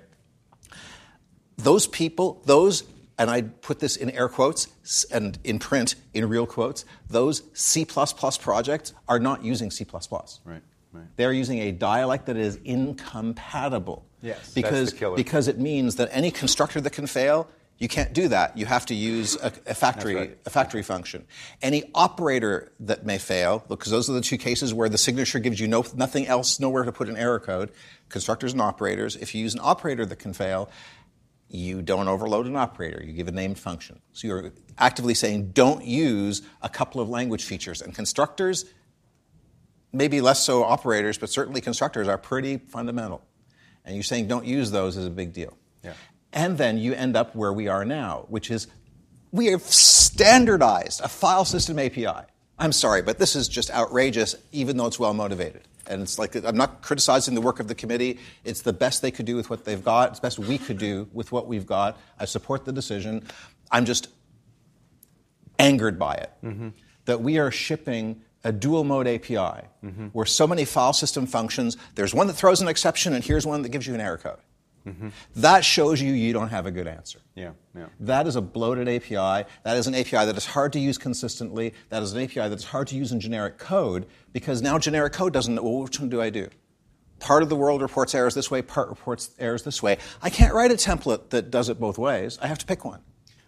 [1.57, 2.85] Those people, those,
[3.19, 7.85] and I put this in air quotes and in print in real quotes, those C
[7.85, 9.87] projects are not using C.
[10.45, 10.63] Right.
[10.93, 11.05] Right.
[11.17, 14.07] They're using a dialect that is incompatible.
[14.23, 17.49] Yes, because, because it means that any constructor that can fail
[17.81, 18.59] you can't do that.
[18.59, 20.39] You have to use a, a factory right.
[20.45, 21.25] a factory function.
[21.63, 25.59] Any operator that may fail, because those are the two cases where the signature gives
[25.59, 27.73] you no, nothing else, nowhere to put an error code.
[28.11, 29.17] Constructors and operators.
[29.17, 30.69] If you use an operator that can fail,
[31.49, 33.03] you don't overload an operator.
[33.03, 34.01] You give a named function.
[34.13, 37.81] So you're actively saying don't use a couple of language features.
[37.81, 38.67] And constructors,
[39.93, 43.23] maybe less so operators, but certainly constructors are pretty fundamental.
[43.85, 45.57] And you're saying don't use those is a big deal.
[45.83, 45.95] Yeah.
[46.33, 48.67] And then you end up where we are now, which is
[49.33, 52.27] we have standardized a file system API.
[52.59, 55.63] I'm sorry, but this is just outrageous, even though it's well motivated.
[55.87, 58.19] And it's like, I'm not criticizing the work of the committee.
[58.45, 60.11] It's the best they could do with what they've got.
[60.11, 61.99] It's the best we could do with what we've got.
[62.19, 63.25] I support the decision.
[63.71, 64.09] I'm just
[65.59, 66.69] angered by it mm-hmm.
[67.07, 70.07] that we are shipping a dual mode API mm-hmm.
[70.13, 73.63] where so many file system functions, there's one that throws an exception, and here's one
[73.63, 74.39] that gives you an error code.
[74.87, 75.09] Mm-hmm.
[75.37, 77.21] That shows you you don't have a good answer.
[77.35, 77.87] Yeah, yeah.
[78.01, 79.49] That is a bloated API.
[79.63, 81.75] That is an API that is hard to use consistently.
[81.91, 85.13] That is an API that is hard to use in generic code because now generic
[85.13, 86.49] code doesn't know, well, which one do I do?
[87.19, 89.99] Part of the world reports errors this way, part reports errors this way.
[90.23, 92.39] I can't write a template that does it both ways.
[92.41, 93.01] I have to pick one.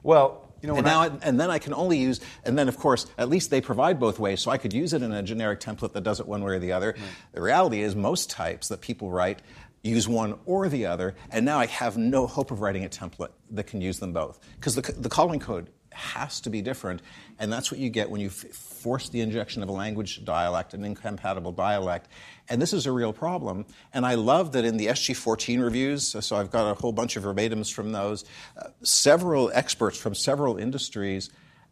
[0.03, 2.79] Well, you know, and now, I, and then I can only use, and then of
[2.79, 5.61] course, at least they provide both ways, so I could use it in a generic
[5.61, 6.95] template that does it one way or the other.
[6.97, 7.09] Right.
[7.33, 9.41] The reality is, most types that people write
[9.83, 13.31] use one or the other, and now I have no hope of writing a template
[13.51, 14.39] that can use them both.
[14.55, 17.03] Because the, the calling code has to be different,
[17.39, 20.85] and that's what you get when you force the injection of a language dialect, an
[20.85, 22.09] incompatible dialect.
[22.49, 23.65] And this is a real problem.
[23.95, 27.25] And I love that in the SG14 reviews, so I've got a whole bunch of
[27.25, 28.25] verbatims from those,
[28.57, 31.31] uh, several experts from several industries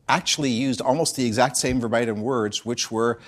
[0.09, 3.21] actually used almost the exact same verbatim words, which were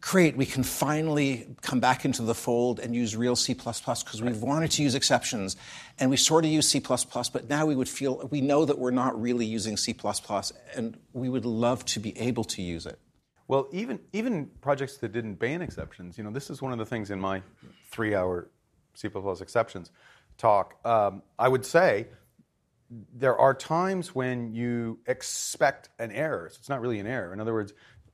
[0.00, 4.42] great, we can finally come back into the fold and use real C++ because we've
[4.42, 5.56] wanted to use exceptions.
[5.98, 8.90] And we sort of use C++, but now we would feel, we know that we're
[8.90, 9.94] not really using C++,
[10.74, 12.98] and we would love to be able to use it.
[13.48, 16.86] Well, even, even projects that didn't ban exceptions, you know, this is one of the
[16.86, 17.42] things in my
[17.90, 18.48] three hour
[18.94, 19.08] C++
[19.40, 19.90] exceptions
[20.36, 20.74] talk.
[20.84, 22.08] Um, I would say
[22.90, 26.48] there are times when you expect an error.
[26.50, 27.32] So it's not really an error.
[27.32, 27.72] In other words,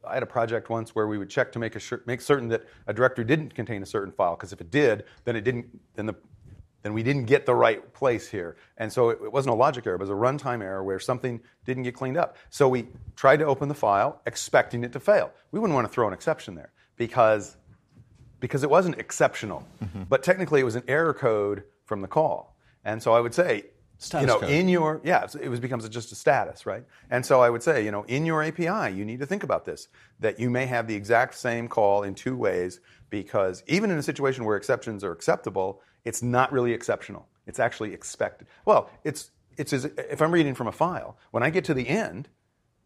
[0.09, 2.65] I had a project once where we would check to make, a, make certain that
[2.87, 6.07] a directory didn't contain a certain file, because if it did, then it didn't, then
[6.07, 6.15] the
[6.83, 8.57] then we didn't get the right place here.
[8.77, 11.41] And so it, it wasn't a logic error, it was a runtime error where something
[11.65, 12.37] didn't get cleaned up.
[12.51, 15.31] So we tried to open the file expecting it to fail.
[15.53, 16.73] We wouldn't want to throw an exception there.
[16.97, 17.57] because
[18.41, 20.03] because it wasn't exceptional, Mm-hmm.
[20.09, 22.57] but technically it was an error code from the call.
[22.85, 23.67] And so I would say,
[24.03, 24.51] Status you know, code.
[24.51, 26.85] in your yeah, it was becomes just a status, right?
[27.09, 29.65] And so I would say, you know, in your API, you need to think about
[29.65, 29.89] this
[30.19, 34.03] that you may have the exact same call in two ways because even in a
[34.03, 37.29] situation where exceptions are acceptable, it's not really exceptional.
[37.47, 38.49] It's actually expected.
[38.65, 41.17] Well, it's it's as if I'm reading from a file.
[41.31, 42.29] When I get to the end,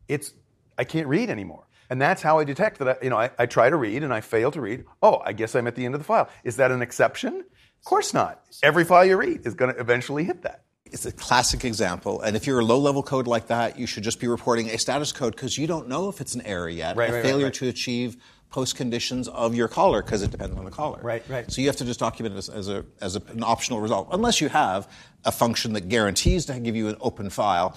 [0.09, 0.35] it's
[0.77, 1.67] I can't read anymore.
[1.89, 4.13] And that's how I detect that I, you know I, I try to read and
[4.13, 4.85] I fail to read.
[5.03, 6.29] Oh, I guess I'm at the end of the file.
[6.45, 7.37] Is that an exception?
[7.39, 8.43] Of course not.
[8.63, 10.66] Every file you read is going to eventually hit that.
[10.93, 12.21] It's a classic example.
[12.23, 14.79] And if you're a low level code like that, you should just be reporting a
[14.79, 16.97] status code because you don't know if it's an error yet.
[16.97, 17.55] Right, a right, failure right.
[17.55, 18.17] to achieve
[18.51, 21.01] post conditions of your caller because it depends on the caller.
[21.03, 21.51] Right, right.
[21.51, 24.09] So you have to just document it as, as, a, as a, an optional result.
[24.13, 24.89] Unless you have
[25.25, 27.77] a function that guarantees to give you an open file.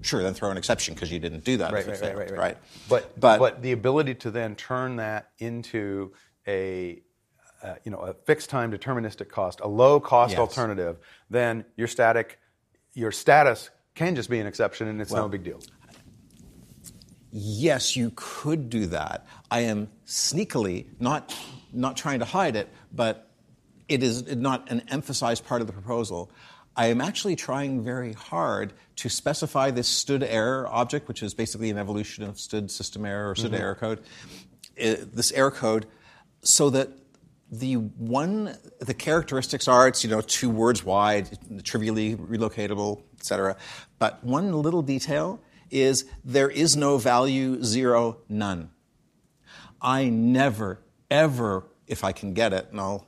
[0.00, 1.72] Sure, then throw an exception because you didn't do that.
[1.72, 2.56] Right, right, right, right, right.
[2.88, 6.12] But, But, but the ability to then turn that into
[6.46, 7.02] a
[7.62, 10.40] uh, you know a fixed time deterministic cost, a low cost Yes.
[10.40, 10.98] alternative,
[11.30, 12.38] then your static
[12.94, 15.60] your status can just be an exception and it's no big deal.
[17.30, 19.26] Yes, you could do that.
[19.50, 21.34] I am sneakily not
[21.72, 23.30] not trying to hide it, but
[23.88, 26.30] it is not an emphasized part of the proposal.
[26.76, 31.78] I am actually trying very hard to specify this std::error object, which is basically an
[31.78, 33.98] evolution of std::system_error or std::error_code.
[34.80, 35.86] uh, this error code,
[36.42, 36.88] so that
[37.52, 43.56] the one the characteristics are it's you know two words wide, trivially relocatable, etc.
[43.98, 45.38] But one little detail
[45.70, 48.70] is there is no value zero none.
[49.80, 53.06] I never ever, if I can get it, and I'll,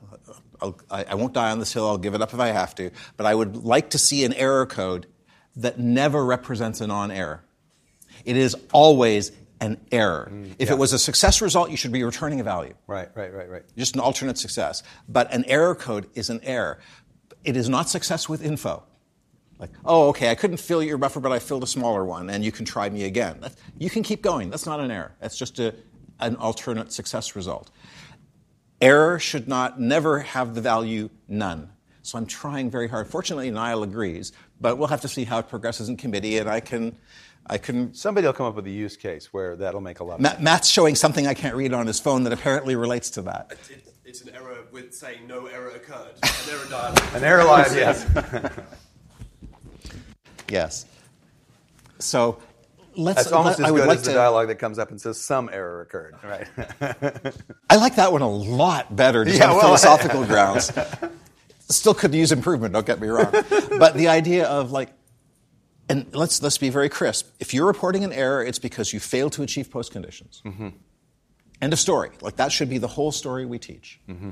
[0.61, 1.87] I'll I, won't die on this hill.
[1.87, 2.91] I'll give it up if I have to.
[3.17, 5.07] But I would like to see an error code
[5.55, 7.43] that never represents a non-error.
[8.23, 9.31] It is always
[9.61, 10.29] an error.
[10.31, 13.33] Mm, if it was a success result, you should be returning a value Right, right,
[13.33, 13.63] right, right.
[13.77, 14.83] just an alternate success.
[15.07, 16.79] But an error code is an error.
[17.43, 18.83] It is not success with info.
[19.57, 22.43] Like, oh, okay, I couldn't fill your buffer, but I filled a smaller one, and
[22.43, 23.39] you can try me again.
[23.79, 24.49] You can keep going.
[24.49, 25.13] That's not an error.
[25.21, 25.73] That's just a,
[26.19, 27.71] an alternate success result.
[28.81, 31.69] Error should not never have the value none.
[32.01, 33.07] So I'm trying very hard.
[33.07, 36.59] Fortunately, Niall agrees, but we'll have to see how it progresses in committee, and I
[36.59, 36.97] can,
[37.47, 40.15] I can Somebody will come up with a use case where that'll make a lot
[40.15, 40.41] of Ma- sense.
[40.41, 43.51] Matt's showing something I can't read on his phone that apparently relates to that.
[43.51, 43.69] It's,
[44.03, 46.13] it's an error with saying no error occurred.
[46.23, 46.99] An error dialog.
[47.15, 48.05] An error line, yes.
[50.49, 50.85] Yes.
[51.99, 52.37] So
[52.95, 53.23] let's.
[53.23, 54.91] That's almost let- I as would good like as the to- dialogue that comes up
[54.91, 56.15] and says some error occurred.
[56.23, 56.47] Right.
[57.69, 60.71] I like that one a lot better, just Yeah, on well- philosophical grounds.
[61.69, 62.73] Still could use improvement.
[62.75, 63.31] Don't get me wrong.
[63.79, 64.89] but the idea of like,
[65.89, 67.29] and let's let's be very crisp.
[67.39, 70.41] If you're reporting an error, it's because you failed to achieve post conditions.
[70.45, 70.69] Mm-hmm.
[71.61, 72.11] End of story.
[72.21, 73.99] Like that should be the whole story we teach.
[74.09, 74.31] Mm-hmm.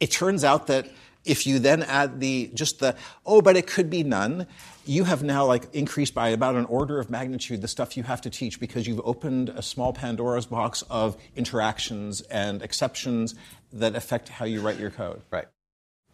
[0.00, 0.88] It turns out that
[1.24, 4.46] if you then add the just the oh, but it could be none,
[4.84, 8.20] you have now like increased by about an order of magnitude the stuff you have
[8.22, 13.34] to teach because you've opened a small Pandora's box of interactions and exceptions
[13.72, 15.22] that affect how you write your code.
[15.30, 15.46] Right.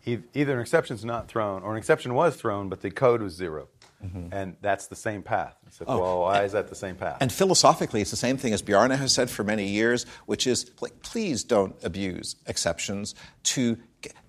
[0.06, 3.38] Either an exception's not thrown, or an exception was thrown, but the code was
[4.12, 5.56] 0 and that's the same path.
[5.66, 6.00] I said, oh.
[6.00, 7.18] well, why is that the same path?
[7.20, 10.70] And philosophically, it's the same thing as Bjarne has said for many years, which is
[10.80, 13.14] like, please don't abuse exceptions
[13.44, 13.78] to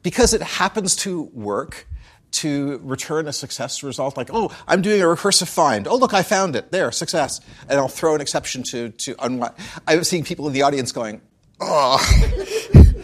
[0.02, 1.88] because it happens to work
[2.32, 4.18] to return a success result.
[4.18, 5.88] Like, oh, I'm doing a recursive find.
[5.88, 6.72] Oh, look, I found it.
[6.72, 7.40] There, success.
[7.70, 9.54] And I'll throw an exception to to unwind.
[9.88, 11.22] I'm seeing people in the audience going,
[11.60, 12.00] oh,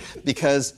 [0.25, 0.73] because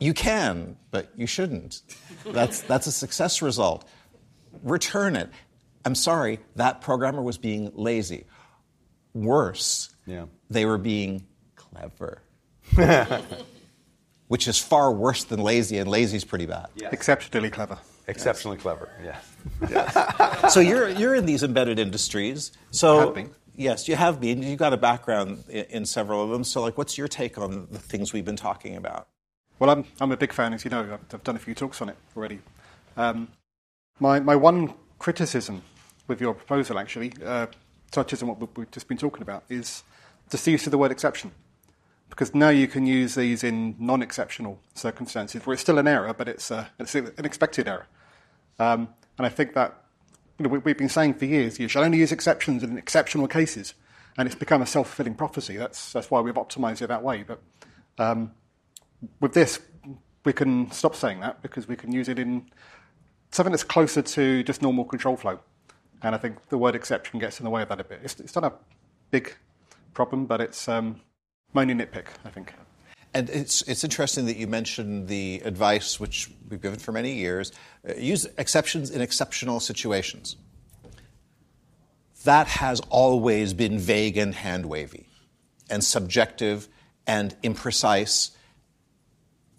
[0.00, 1.82] you can, but you shouldn't.
[2.24, 3.86] That's that's a success result.
[4.66, 5.30] Return it.
[5.84, 8.24] I'm sorry, that programmer was being lazy.
[9.14, 10.26] Worse, Yeah.
[10.50, 11.24] they were being
[11.54, 12.20] clever.
[14.28, 16.66] Which is far worse than lazy, and lazy's pretty bad.
[16.90, 17.78] Exceptionally clever.
[18.08, 20.48] Exceptionally clever, yeah.
[20.48, 22.50] So you're you're in these embedded industries.
[22.72, 24.42] So Have yes, you have been.
[24.42, 26.42] You've got a background in, in several of them.
[26.42, 29.06] So like, what's your take on the things we've been talking about?
[29.60, 30.80] Well, I'm, I'm a big fan, as you know.
[30.80, 32.40] I've, I've done a few talks on it already.
[32.96, 33.28] Um,
[33.98, 35.62] my, my one criticism
[36.08, 37.46] with your proposal, actually, uh,
[37.90, 39.82] touches on what we- we've just been talking about, is
[40.30, 41.32] the use of the word exception.
[42.08, 46.14] Because now you can use these in non exceptional circumstances where it's still an error,
[46.14, 47.86] but it's, uh, it's an expected error.
[48.58, 48.88] Um,
[49.18, 49.82] and I think that
[50.38, 53.26] you know, we, we've been saying for years you shall only use exceptions in exceptional
[53.26, 53.74] cases.
[54.18, 55.56] And it's become a self fulfilling prophecy.
[55.56, 57.22] That's, that's why we've optimized it that way.
[57.22, 57.42] But
[57.98, 58.32] um,
[59.20, 59.60] with this,
[60.24, 62.50] we can stop saying that because we can use it in
[63.30, 65.40] something that's closer to just normal control flow.
[66.02, 68.00] And I think the word exception gets in the way of that a bit.
[68.02, 68.52] It's, it's not a
[69.10, 69.34] big
[69.94, 71.00] problem, but it's, um,
[71.52, 72.52] My only nitpick, I think.
[73.14, 77.50] And it's, it's interesting that you mentioned the advice which we've given for many years
[77.88, 80.36] uh, use exceptions in exceptional situations.
[82.24, 85.08] That has always been vague and hand wavy
[85.70, 86.68] and subjective
[87.06, 88.32] and imprecise,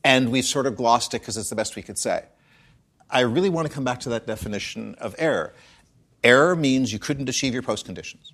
[0.04, 2.26] and we've sort of glossed it because it's the best we could say.
[3.10, 5.54] I really want to come back to that definition of error.
[6.24, 8.34] Error means you couldn't achieve your post conditions.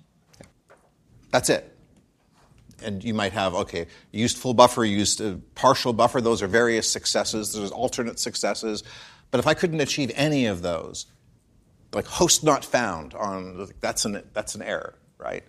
[1.30, 1.70] That's it.
[2.82, 6.20] And you might have okay used full buffer used a partial buffer.
[6.20, 7.52] Those are various successes.
[7.52, 8.82] There's alternate successes.
[9.30, 11.06] But if i couldn't achieve any of those
[11.94, 15.44] like host not found on that's an that's an error right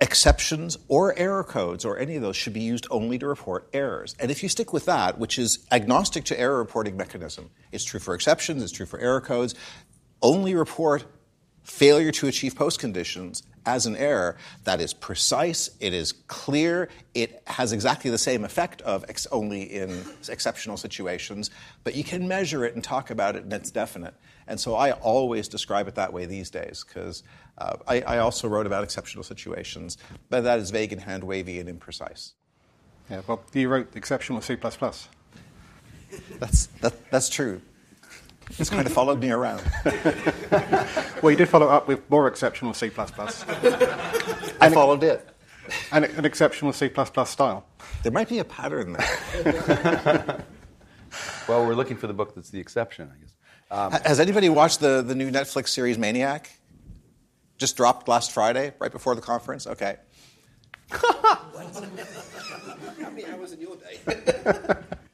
[0.00, 4.16] exceptions or error codes or any of those should be used only to report errors
[4.18, 8.00] and if you stick with that which is agnostic to error reporting mechanism it's true
[8.00, 9.54] for exceptions it's true for error codes
[10.22, 11.04] only report
[11.62, 17.42] failure to achieve post conditions as an error that is precise, it is clear, it
[17.46, 21.50] has exactly the same effect of ex- only in exceptional situations,
[21.84, 24.14] but you can measure it and talk about it and it's definite.
[24.50, 27.22] And so I always describe it that way these days because
[27.56, 29.96] uh, I, I, also wrote about exceptional situations,
[30.28, 32.32] but that is vague and hand wavy and imprecise.
[33.08, 34.56] Yeah, well, you wrote Exceptional C++.
[34.56, 35.06] that's,
[36.66, 37.60] that, that's true.
[38.58, 39.62] It's kind of followed me around.
[41.22, 42.90] well, you did follow up with more exceptional C.
[42.96, 45.28] I followed it.
[45.92, 46.90] And an exceptional C
[47.24, 47.66] style.
[48.02, 49.44] There might be a pattern there.
[51.48, 53.30] well, we're looking for the book that's the exception, I guess.
[53.70, 56.50] Um, Has anybody watched the, the new Netflix series Maniac?
[57.58, 59.66] Just dropped last Friday, right before the conference?
[59.66, 59.96] Okay.
[60.90, 61.38] How
[63.10, 63.98] many hours in your day?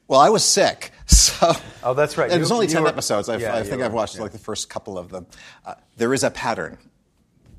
[0.09, 1.53] Well, I was sick, so.
[1.83, 2.31] Oh, that's right.
[2.31, 3.29] It was only 10 were, episodes.
[3.29, 4.23] Yeah, i think I've watched yeah.
[4.23, 5.27] like the first couple of them.
[5.65, 6.79] Uh, there is a pattern.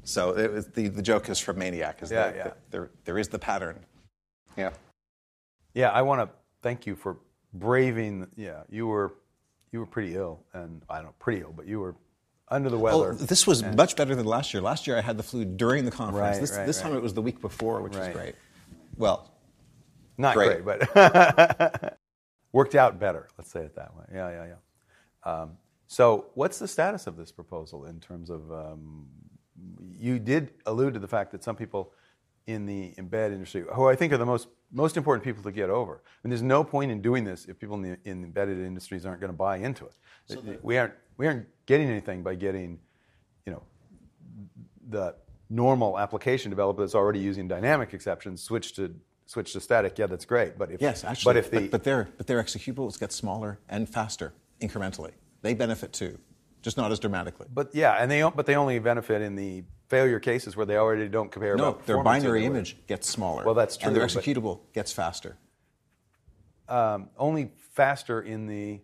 [0.04, 2.02] So was, the, the joke is from Maniac.
[2.02, 2.52] Is yeah, that, yeah.
[2.72, 3.80] there, there is the pattern.
[4.56, 4.72] Yeah.
[5.74, 6.30] Yeah, I want to
[6.62, 7.18] thank you for
[7.54, 8.28] braving.
[8.38, 9.14] Yeah, you were,
[9.72, 11.96] you were pretty ill, and I don't know, pretty ill, but you were
[12.50, 13.12] under the weather.
[13.12, 14.62] Oh, this was and, much better than last year.
[14.62, 16.36] Last year I had the flu during the conference.
[16.36, 16.90] Right, this, right, this right.
[16.90, 18.36] time it was the week before, which was great.
[18.98, 19.32] Well,
[20.18, 21.98] not great, great but
[22.52, 23.28] worked out better.
[23.38, 24.06] Let's say it that way.
[24.14, 25.32] Yeah, yeah, yeah.
[25.32, 25.58] Um,
[25.88, 28.52] so, what's the status of this proposal in terms of?
[28.52, 29.08] Um,
[30.00, 31.92] you did allude to the fact that some people
[32.48, 35.70] in the embed industry, who I think are the most most important people to get
[35.70, 36.02] over.
[36.04, 38.60] I mean, there's no point in doing this if people in the, in the embedded
[38.60, 39.94] industries aren't going to buy into it.
[40.26, 42.80] So the, we aren't we aren't getting anything by getting,
[43.46, 43.64] you know,
[44.90, 45.16] the
[45.50, 48.94] normal application developer that's already using dynamic exceptions switch to
[49.26, 50.58] switch to static, yeah, that's great.
[50.58, 53.60] But if yes, actually, but if the but, but their but their executables get smaller
[53.70, 56.18] and faster incrementally, they benefit too,
[56.62, 57.48] just not as dramatically.
[57.54, 61.08] But yeah, and they but they only benefit in the failure cases where they already
[61.08, 61.56] don't compare.
[61.56, 63.44] No, their binary image gets smaller.
[63.44, 63.88] Well, that's true.
[63.88, 65.38] And their executable gets faster.
[66.68, 68.82] Um, only faster in the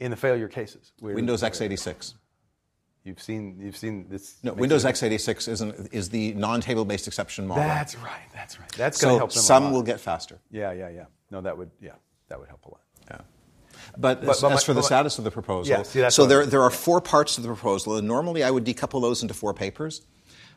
[0.00, 0.92] in the failure cases.
[1.00, 2.14] Windows x86.
[3.04, 4.36] You've seen you've seen this.
[4.42, 7.62] No, Windows x86 is, an, is the non-table based exception model.
[7.62, 8.28] That's right.
[8.34, 8.72] That's right.
[8.72, 9.42] That's going to help them.
[9.42, 10.40] Some will get faster.
[10.50, 11.04] Yeah, yeah, yeah.
[11.30, 11.92] No, that would yeah,
[12.28, 12.80] that would help a lot.
[13.10, 13.20] Yeah.
[13.98, 16.44] But, but, as, but as, for the status of the proposal, yeah, see, so there,
[16.44, 19.54] there are four parts to the proposal, and normally I would decouple those into four
[19.54, 20.02] papers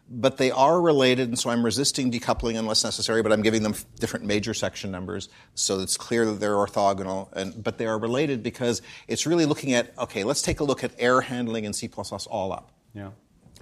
[0.09, 3.75] but they are related, and so I'm resisting decoupling unless necessary, but I'm giving them
[3.99, 8.41] different major section numbers so it's clear that they're orthogonal, and, but they are related
[8.41, 11.89] because it's really looking at, okay, let's take a look at error handling in C++
[12.27, 12.71] all up.
[12.93, 13.11] Yeah.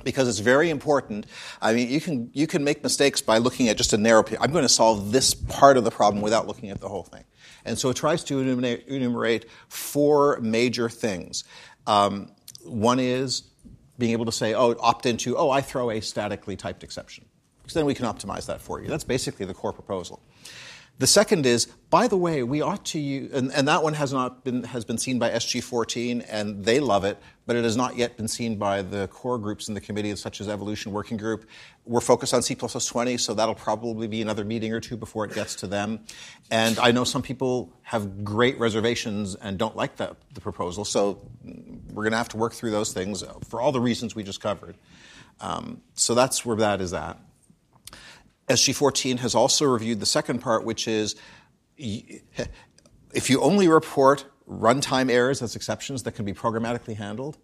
[0.04, 1.26] Because it's very important.
[1.62, 4.52] I mean, you can, you can make mistakes by looking at just a narrow, I'm
[4.52, 7.26] going to solve this part of the problem without looking at the whole thing.
[7.68, 11.44] And so it tries to enumerate, enumerate four major things.
[11.86, 12.32] Um,
[12.64, 13.44] one is
[13.98, 17.26] being able to say, oh, opt into, oh, I throw a statically typed exception.
[17.62, 18.88] Because then we can optimize that for you.
[18.88, 20.22] That's basically the core proposal.
[21.00, 24.12] The second is, by the way, we ought to use, and, and, that one has
[24.12, 27.98] not been has been seen by SG14, and they love it, but it has not
[27.98, 31.46] yet been seen by the core groups in the committee, such as Evolution Working Group.
[31.86, 35.56] We're focused on C++20, so that'll probably be another meeting or two before it gets
[35.56, 36.00] to them.
[36.50, 41.22] And I know some people have great reservations and don't like the, the proposal, so
[41.44, 44.42] we're going to have to work through those things for all the reasons we just
[44.42, 44.76] covered.
[45.42, 47.20] Um, so that's where that is at.
[48.50, 51.16] SG14 has also reviewed the second part, which is
[51.78, 57.38] if you only report runtime errors as exceptions that can be programmatically handled,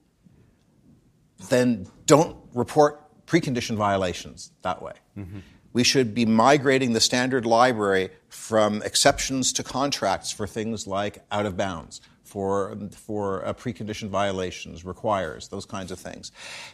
[1.50, 4.94] then don't report precondition violations that way.
[5.18, 5.40] Mm-hmm.
[5.74, 11.46] We should be migrating the standard library from exceptions to contracts for things like out
[11.46, 16.32] of bounds, for, for uh, precondition violations, requires, those kinds of things.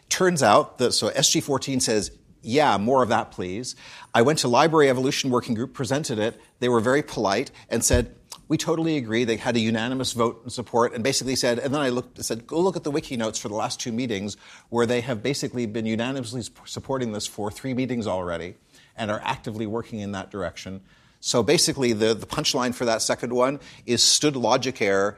[0.09, 2.11] Turns out that, so SG14 says
[2.41, 3.75] yeah, more of that, please.
[4.13, 6.39] I went to Library Evolution Working Group, presented it.
[6.59, 8.15] They were very polite and said,
[8.47, 9.25] we totally agree.
[9.25, 12.47] They had a unanimous vote and support, and basically said, and then I looked, said,
[12.47, 14.37] go look at the wiki notes for the last two meetings,
[14.69, 18.55] where they have basically been unanimously supporting this for three meetings already,
[18.97, 20.81] and are actively working in that direction.
[21.19, 25.17] So basically, the, the punchline for that second one is std::logic_error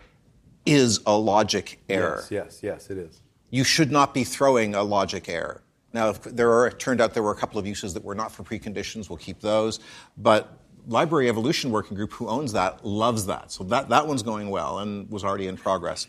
[0.66, 2.26] is a logic error.
[2.30, 3.22] Yes, yes, yes, it is.
[3.50, 5.62] You should not be throwing a logic error.
[5.94, 8.32] Now, there are, it turned out there were a couple of uses that were not
[8.32, 9.10] for preconditions.
[9.10, 9.80] We'll keep those.
[10.18, 13.52] But Library Evolution Working Group, who owns that, loves that.
[13.52, 16.08] So that, that one's going well and was already in progress.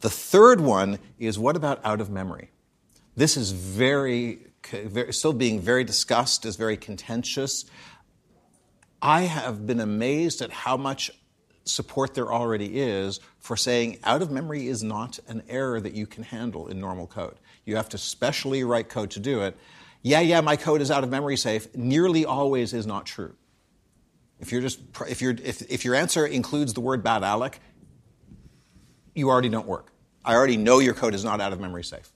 [0.00, 2.50] The third one is what about out of memory?
[3.16, 4.40] This is very,
[4.70, 7.64] very still being very discussed, is very contentious.
[9.00, 11.10] I have been amazed at how much
[11.64, 16.06] support there already is for saying out of memory is not an error that you
[16.06, 17.36] can handle in normal code.
[17.68, 19.56] You have to specially write code to do it.
[20.02, 23.34] Yeah, yeah, my code is out of memory safe nearly always is not true.
[24.40, 27.54] If you're just if you're, if, if your answer includes the word bad_alloc,
[29.14, 29.92] you already don't work.
[30.24, 32.10] I already know your code is not out of memory safe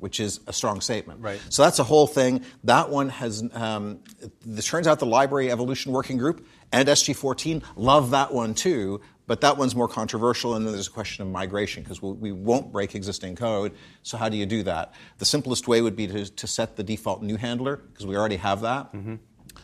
[0.00, 1.20] which is a strong statement.
[1.20, 1.40] Right.
[1.50, 2.42] So that's a whole thing.
[2.64, 8.12] That one has, um, it turns out the Library Evolution Working Group and SG14 love
[8.12, 11.84] that one too, but that one's more controversial, and then there's a question of migration
[11.84, 13.72] because we, we, won't break existing code.
[14.02, 14.92] So how do you do that?
[15.18, 18.38] The simplest way would be to, to set the default new handler because we already
[18.38, 18.92] have that.
[18.92, 19.14] Mm-hmm.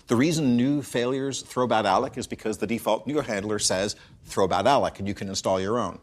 [0.06, 5.00] The reason new failures throw bad_alloc is because the default new handler says throw bad_alloc,
[5.00, 5.98] and you can install your own.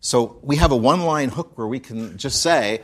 [0.00, 2.82] So we have a one-line hook where we can just say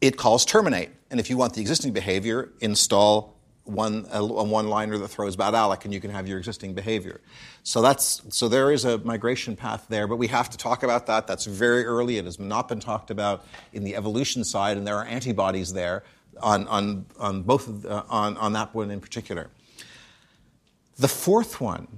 [0.00, 0.88] it calls terminate.
[1.10, 3.33] And if you want the existing behavior, install
[3.64, 7.20] one, a, one liner that throws bad_alloc and you can have your existing behavior.
[7.62, 11.06] So that's, so there is a migration path there, but we have to talk about
[11.06, 11.26] that.
[11.26, 12.18] That's very early.
[12.18, 16.04] It has not been talked about in the evolution side and there are antibodies there
[16.42, 19.48] on, on, on both, on, on that one in particular.
[20.98, 21.88] The fourth one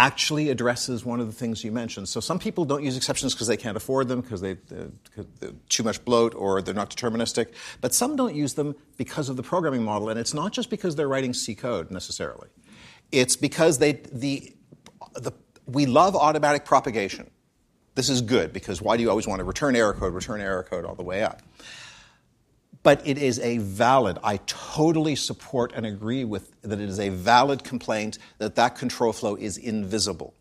[0.00, 2.08] actually addresses one of the things you mentioned.
[2.08, 4.86] So some people don't use exceptions because they can't afford them, because they, uh,
[5.18, 7.48] are too much bloat, or they're not deterministic.
[7.82, 10.96] But some don't use them because of the programming model, and it's not just because
[10.96, 12.48] they're writing C code necessarily.
[13.12, 14.54] It's because they the,
[15.14, 15.32] the
[15.66, 17.30] we love automatic propagation.
[17.94, 20.62] This is good because why do you always want to return error code, return error
[20.62, 21.42] code all the way up?
[22.82, 27.08] But it is a valid i totally support and agree with that it is a
[27.08, 30.34] valid complaint that that control flow is invisible.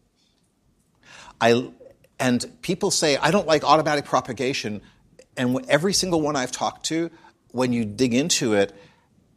[1.42, 1.72] I,
[2.20, 4.82] and people say i don't like automatic propagation
[5.38, 7.10] and every single one i've talked to
[7.52, 8.74] when you dig into it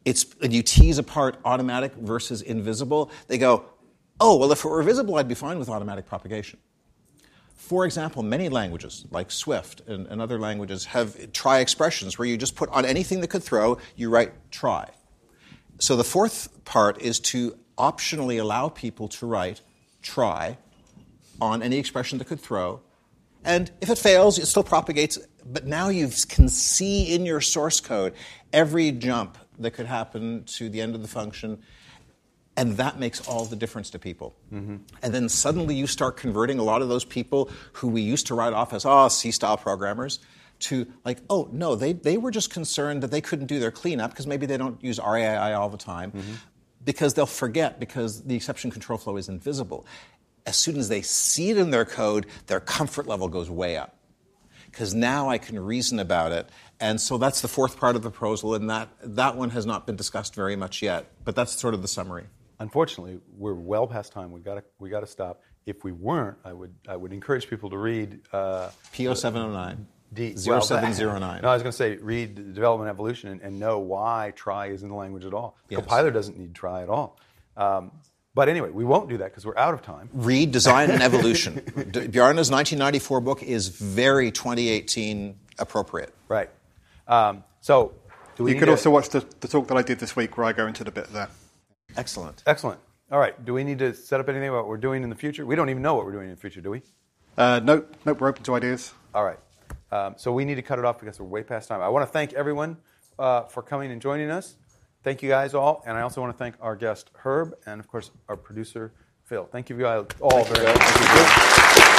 [0.04, 3.64] it's and you tease apart automatic versus invisible they go
[4.20, 6.58] oh well if it were visible i'd be fine with automatic propagation
[7.62, 12.36] for example, many languages, like Swift and, and, other languages, have try expressions where you
[12.36, 14.90] just put on anything that could throw, you write try.
[15.78, 19.60] So the fourth part is to optionally allow people to write
[20.02, 20.58] try
[21.40, 22.80] on any expression that could throw.
[23.44, 27.80] And if it fails, it still propagates, but now you can see in your source
[27.80, 28.12] code
[28.52, 31.62] every jump that could happen to the end of the function
[32.56, 34.36] and that makes all the difference to people.
[34.52, 34.76] Mm-hmm.
[35.02, 38.34] And then suddenly you start converting a lot of those people who we used to
[38.34, 40.18] write off as, oh, C style programmers,
[40.60, 44.10] to like, oh, no, they, they were just concerned that they couldn't do their cleanup
[44.10, 46.34] because maybe they don't use RAII all the time mm-hmm.
[46.84, 49.86] because they'll forget because the exception control flow is invisible.
[50.44, 53.96] As soon as they see it in their code, their comfort level goes way up.
[54.66, 56.48] Because now I can reason about it
[56.82, 59.86] and so that's the fourth part of the proposal, and that, that one has not
[59.86, 61.06] been discussed very much yet.
[61.24, 62.24] But that's sort of the summary
[62.62, 64.30] unfortunately, we're well past time.
[64.30, 65.42] We got we got to stop.
[65.66, 69.54] If we weren't, I would I would encourage people to read uh, PO seven hundred
[69.54, 69.86] oh nine.
[70.14, 71.40] D, 0709.
[71.40, 74.82] no, I was going to say read development evolution and, and, know why try is
[74.82, 75.56] in the language at all.
[75.70, 75.78] Yes.
[75.78, 77.18] Compiler doesn't need try at all.
[77.56, 77.92] Um,
[78.34, 80.10] but anyway, we won't do that because we're out of time.
[80.12, 81.54] Read Design and Evolution.
[81.54, 86.14] Bjarne's 1994 book is very 2018 appropriate.
[86.28, 86.50] Right.
[87.08, 87.94] Um, so,
[88.38, 90.52] you could to, also watch the, the talk that I did this week where I
[90.52, 91.30] go into the bit there.
[91.96, 92.42] Excellent.
[92.46, 92.80] Excellent.
[93.10, 93.44] All right.
[93.44, 95.44] Do we need to set up anything about what we're doing in the future?
[95.44, 96.82] We don't even know what we're doing in the future, do we?
[97.36, 97.94] Uh, nope.
[98.04, 98.20] Nope.
[98.20, 98.92] We're open to ideas.
[99.14, 99.38] All right.
[99.90, 101.82] Um, so we need to cut it off because we're way past time.
[101.82, 102.78] I want to thank everyone
[103.18, 104.56] uh, for coming and joining us.
[105.04, 107.88] Thank you guys all, and I also want to thank our guest Herb and of
[107.88, 108.92] course our producer
[109.24, 109.48] Phil.
[109.50, 111.98] Thank you guys all very much.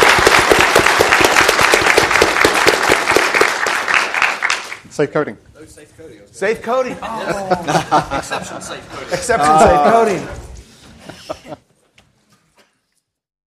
[4.93, 5.37] Safe coding.
[5.55, 6.21] No safe coding.
[6.29, 6.95] Safe coding.
[7.01, 8.11] Oh.
[8.19, 9.07] Exception safe coding.
[9.11, 10.52] Exception safe uh, coding.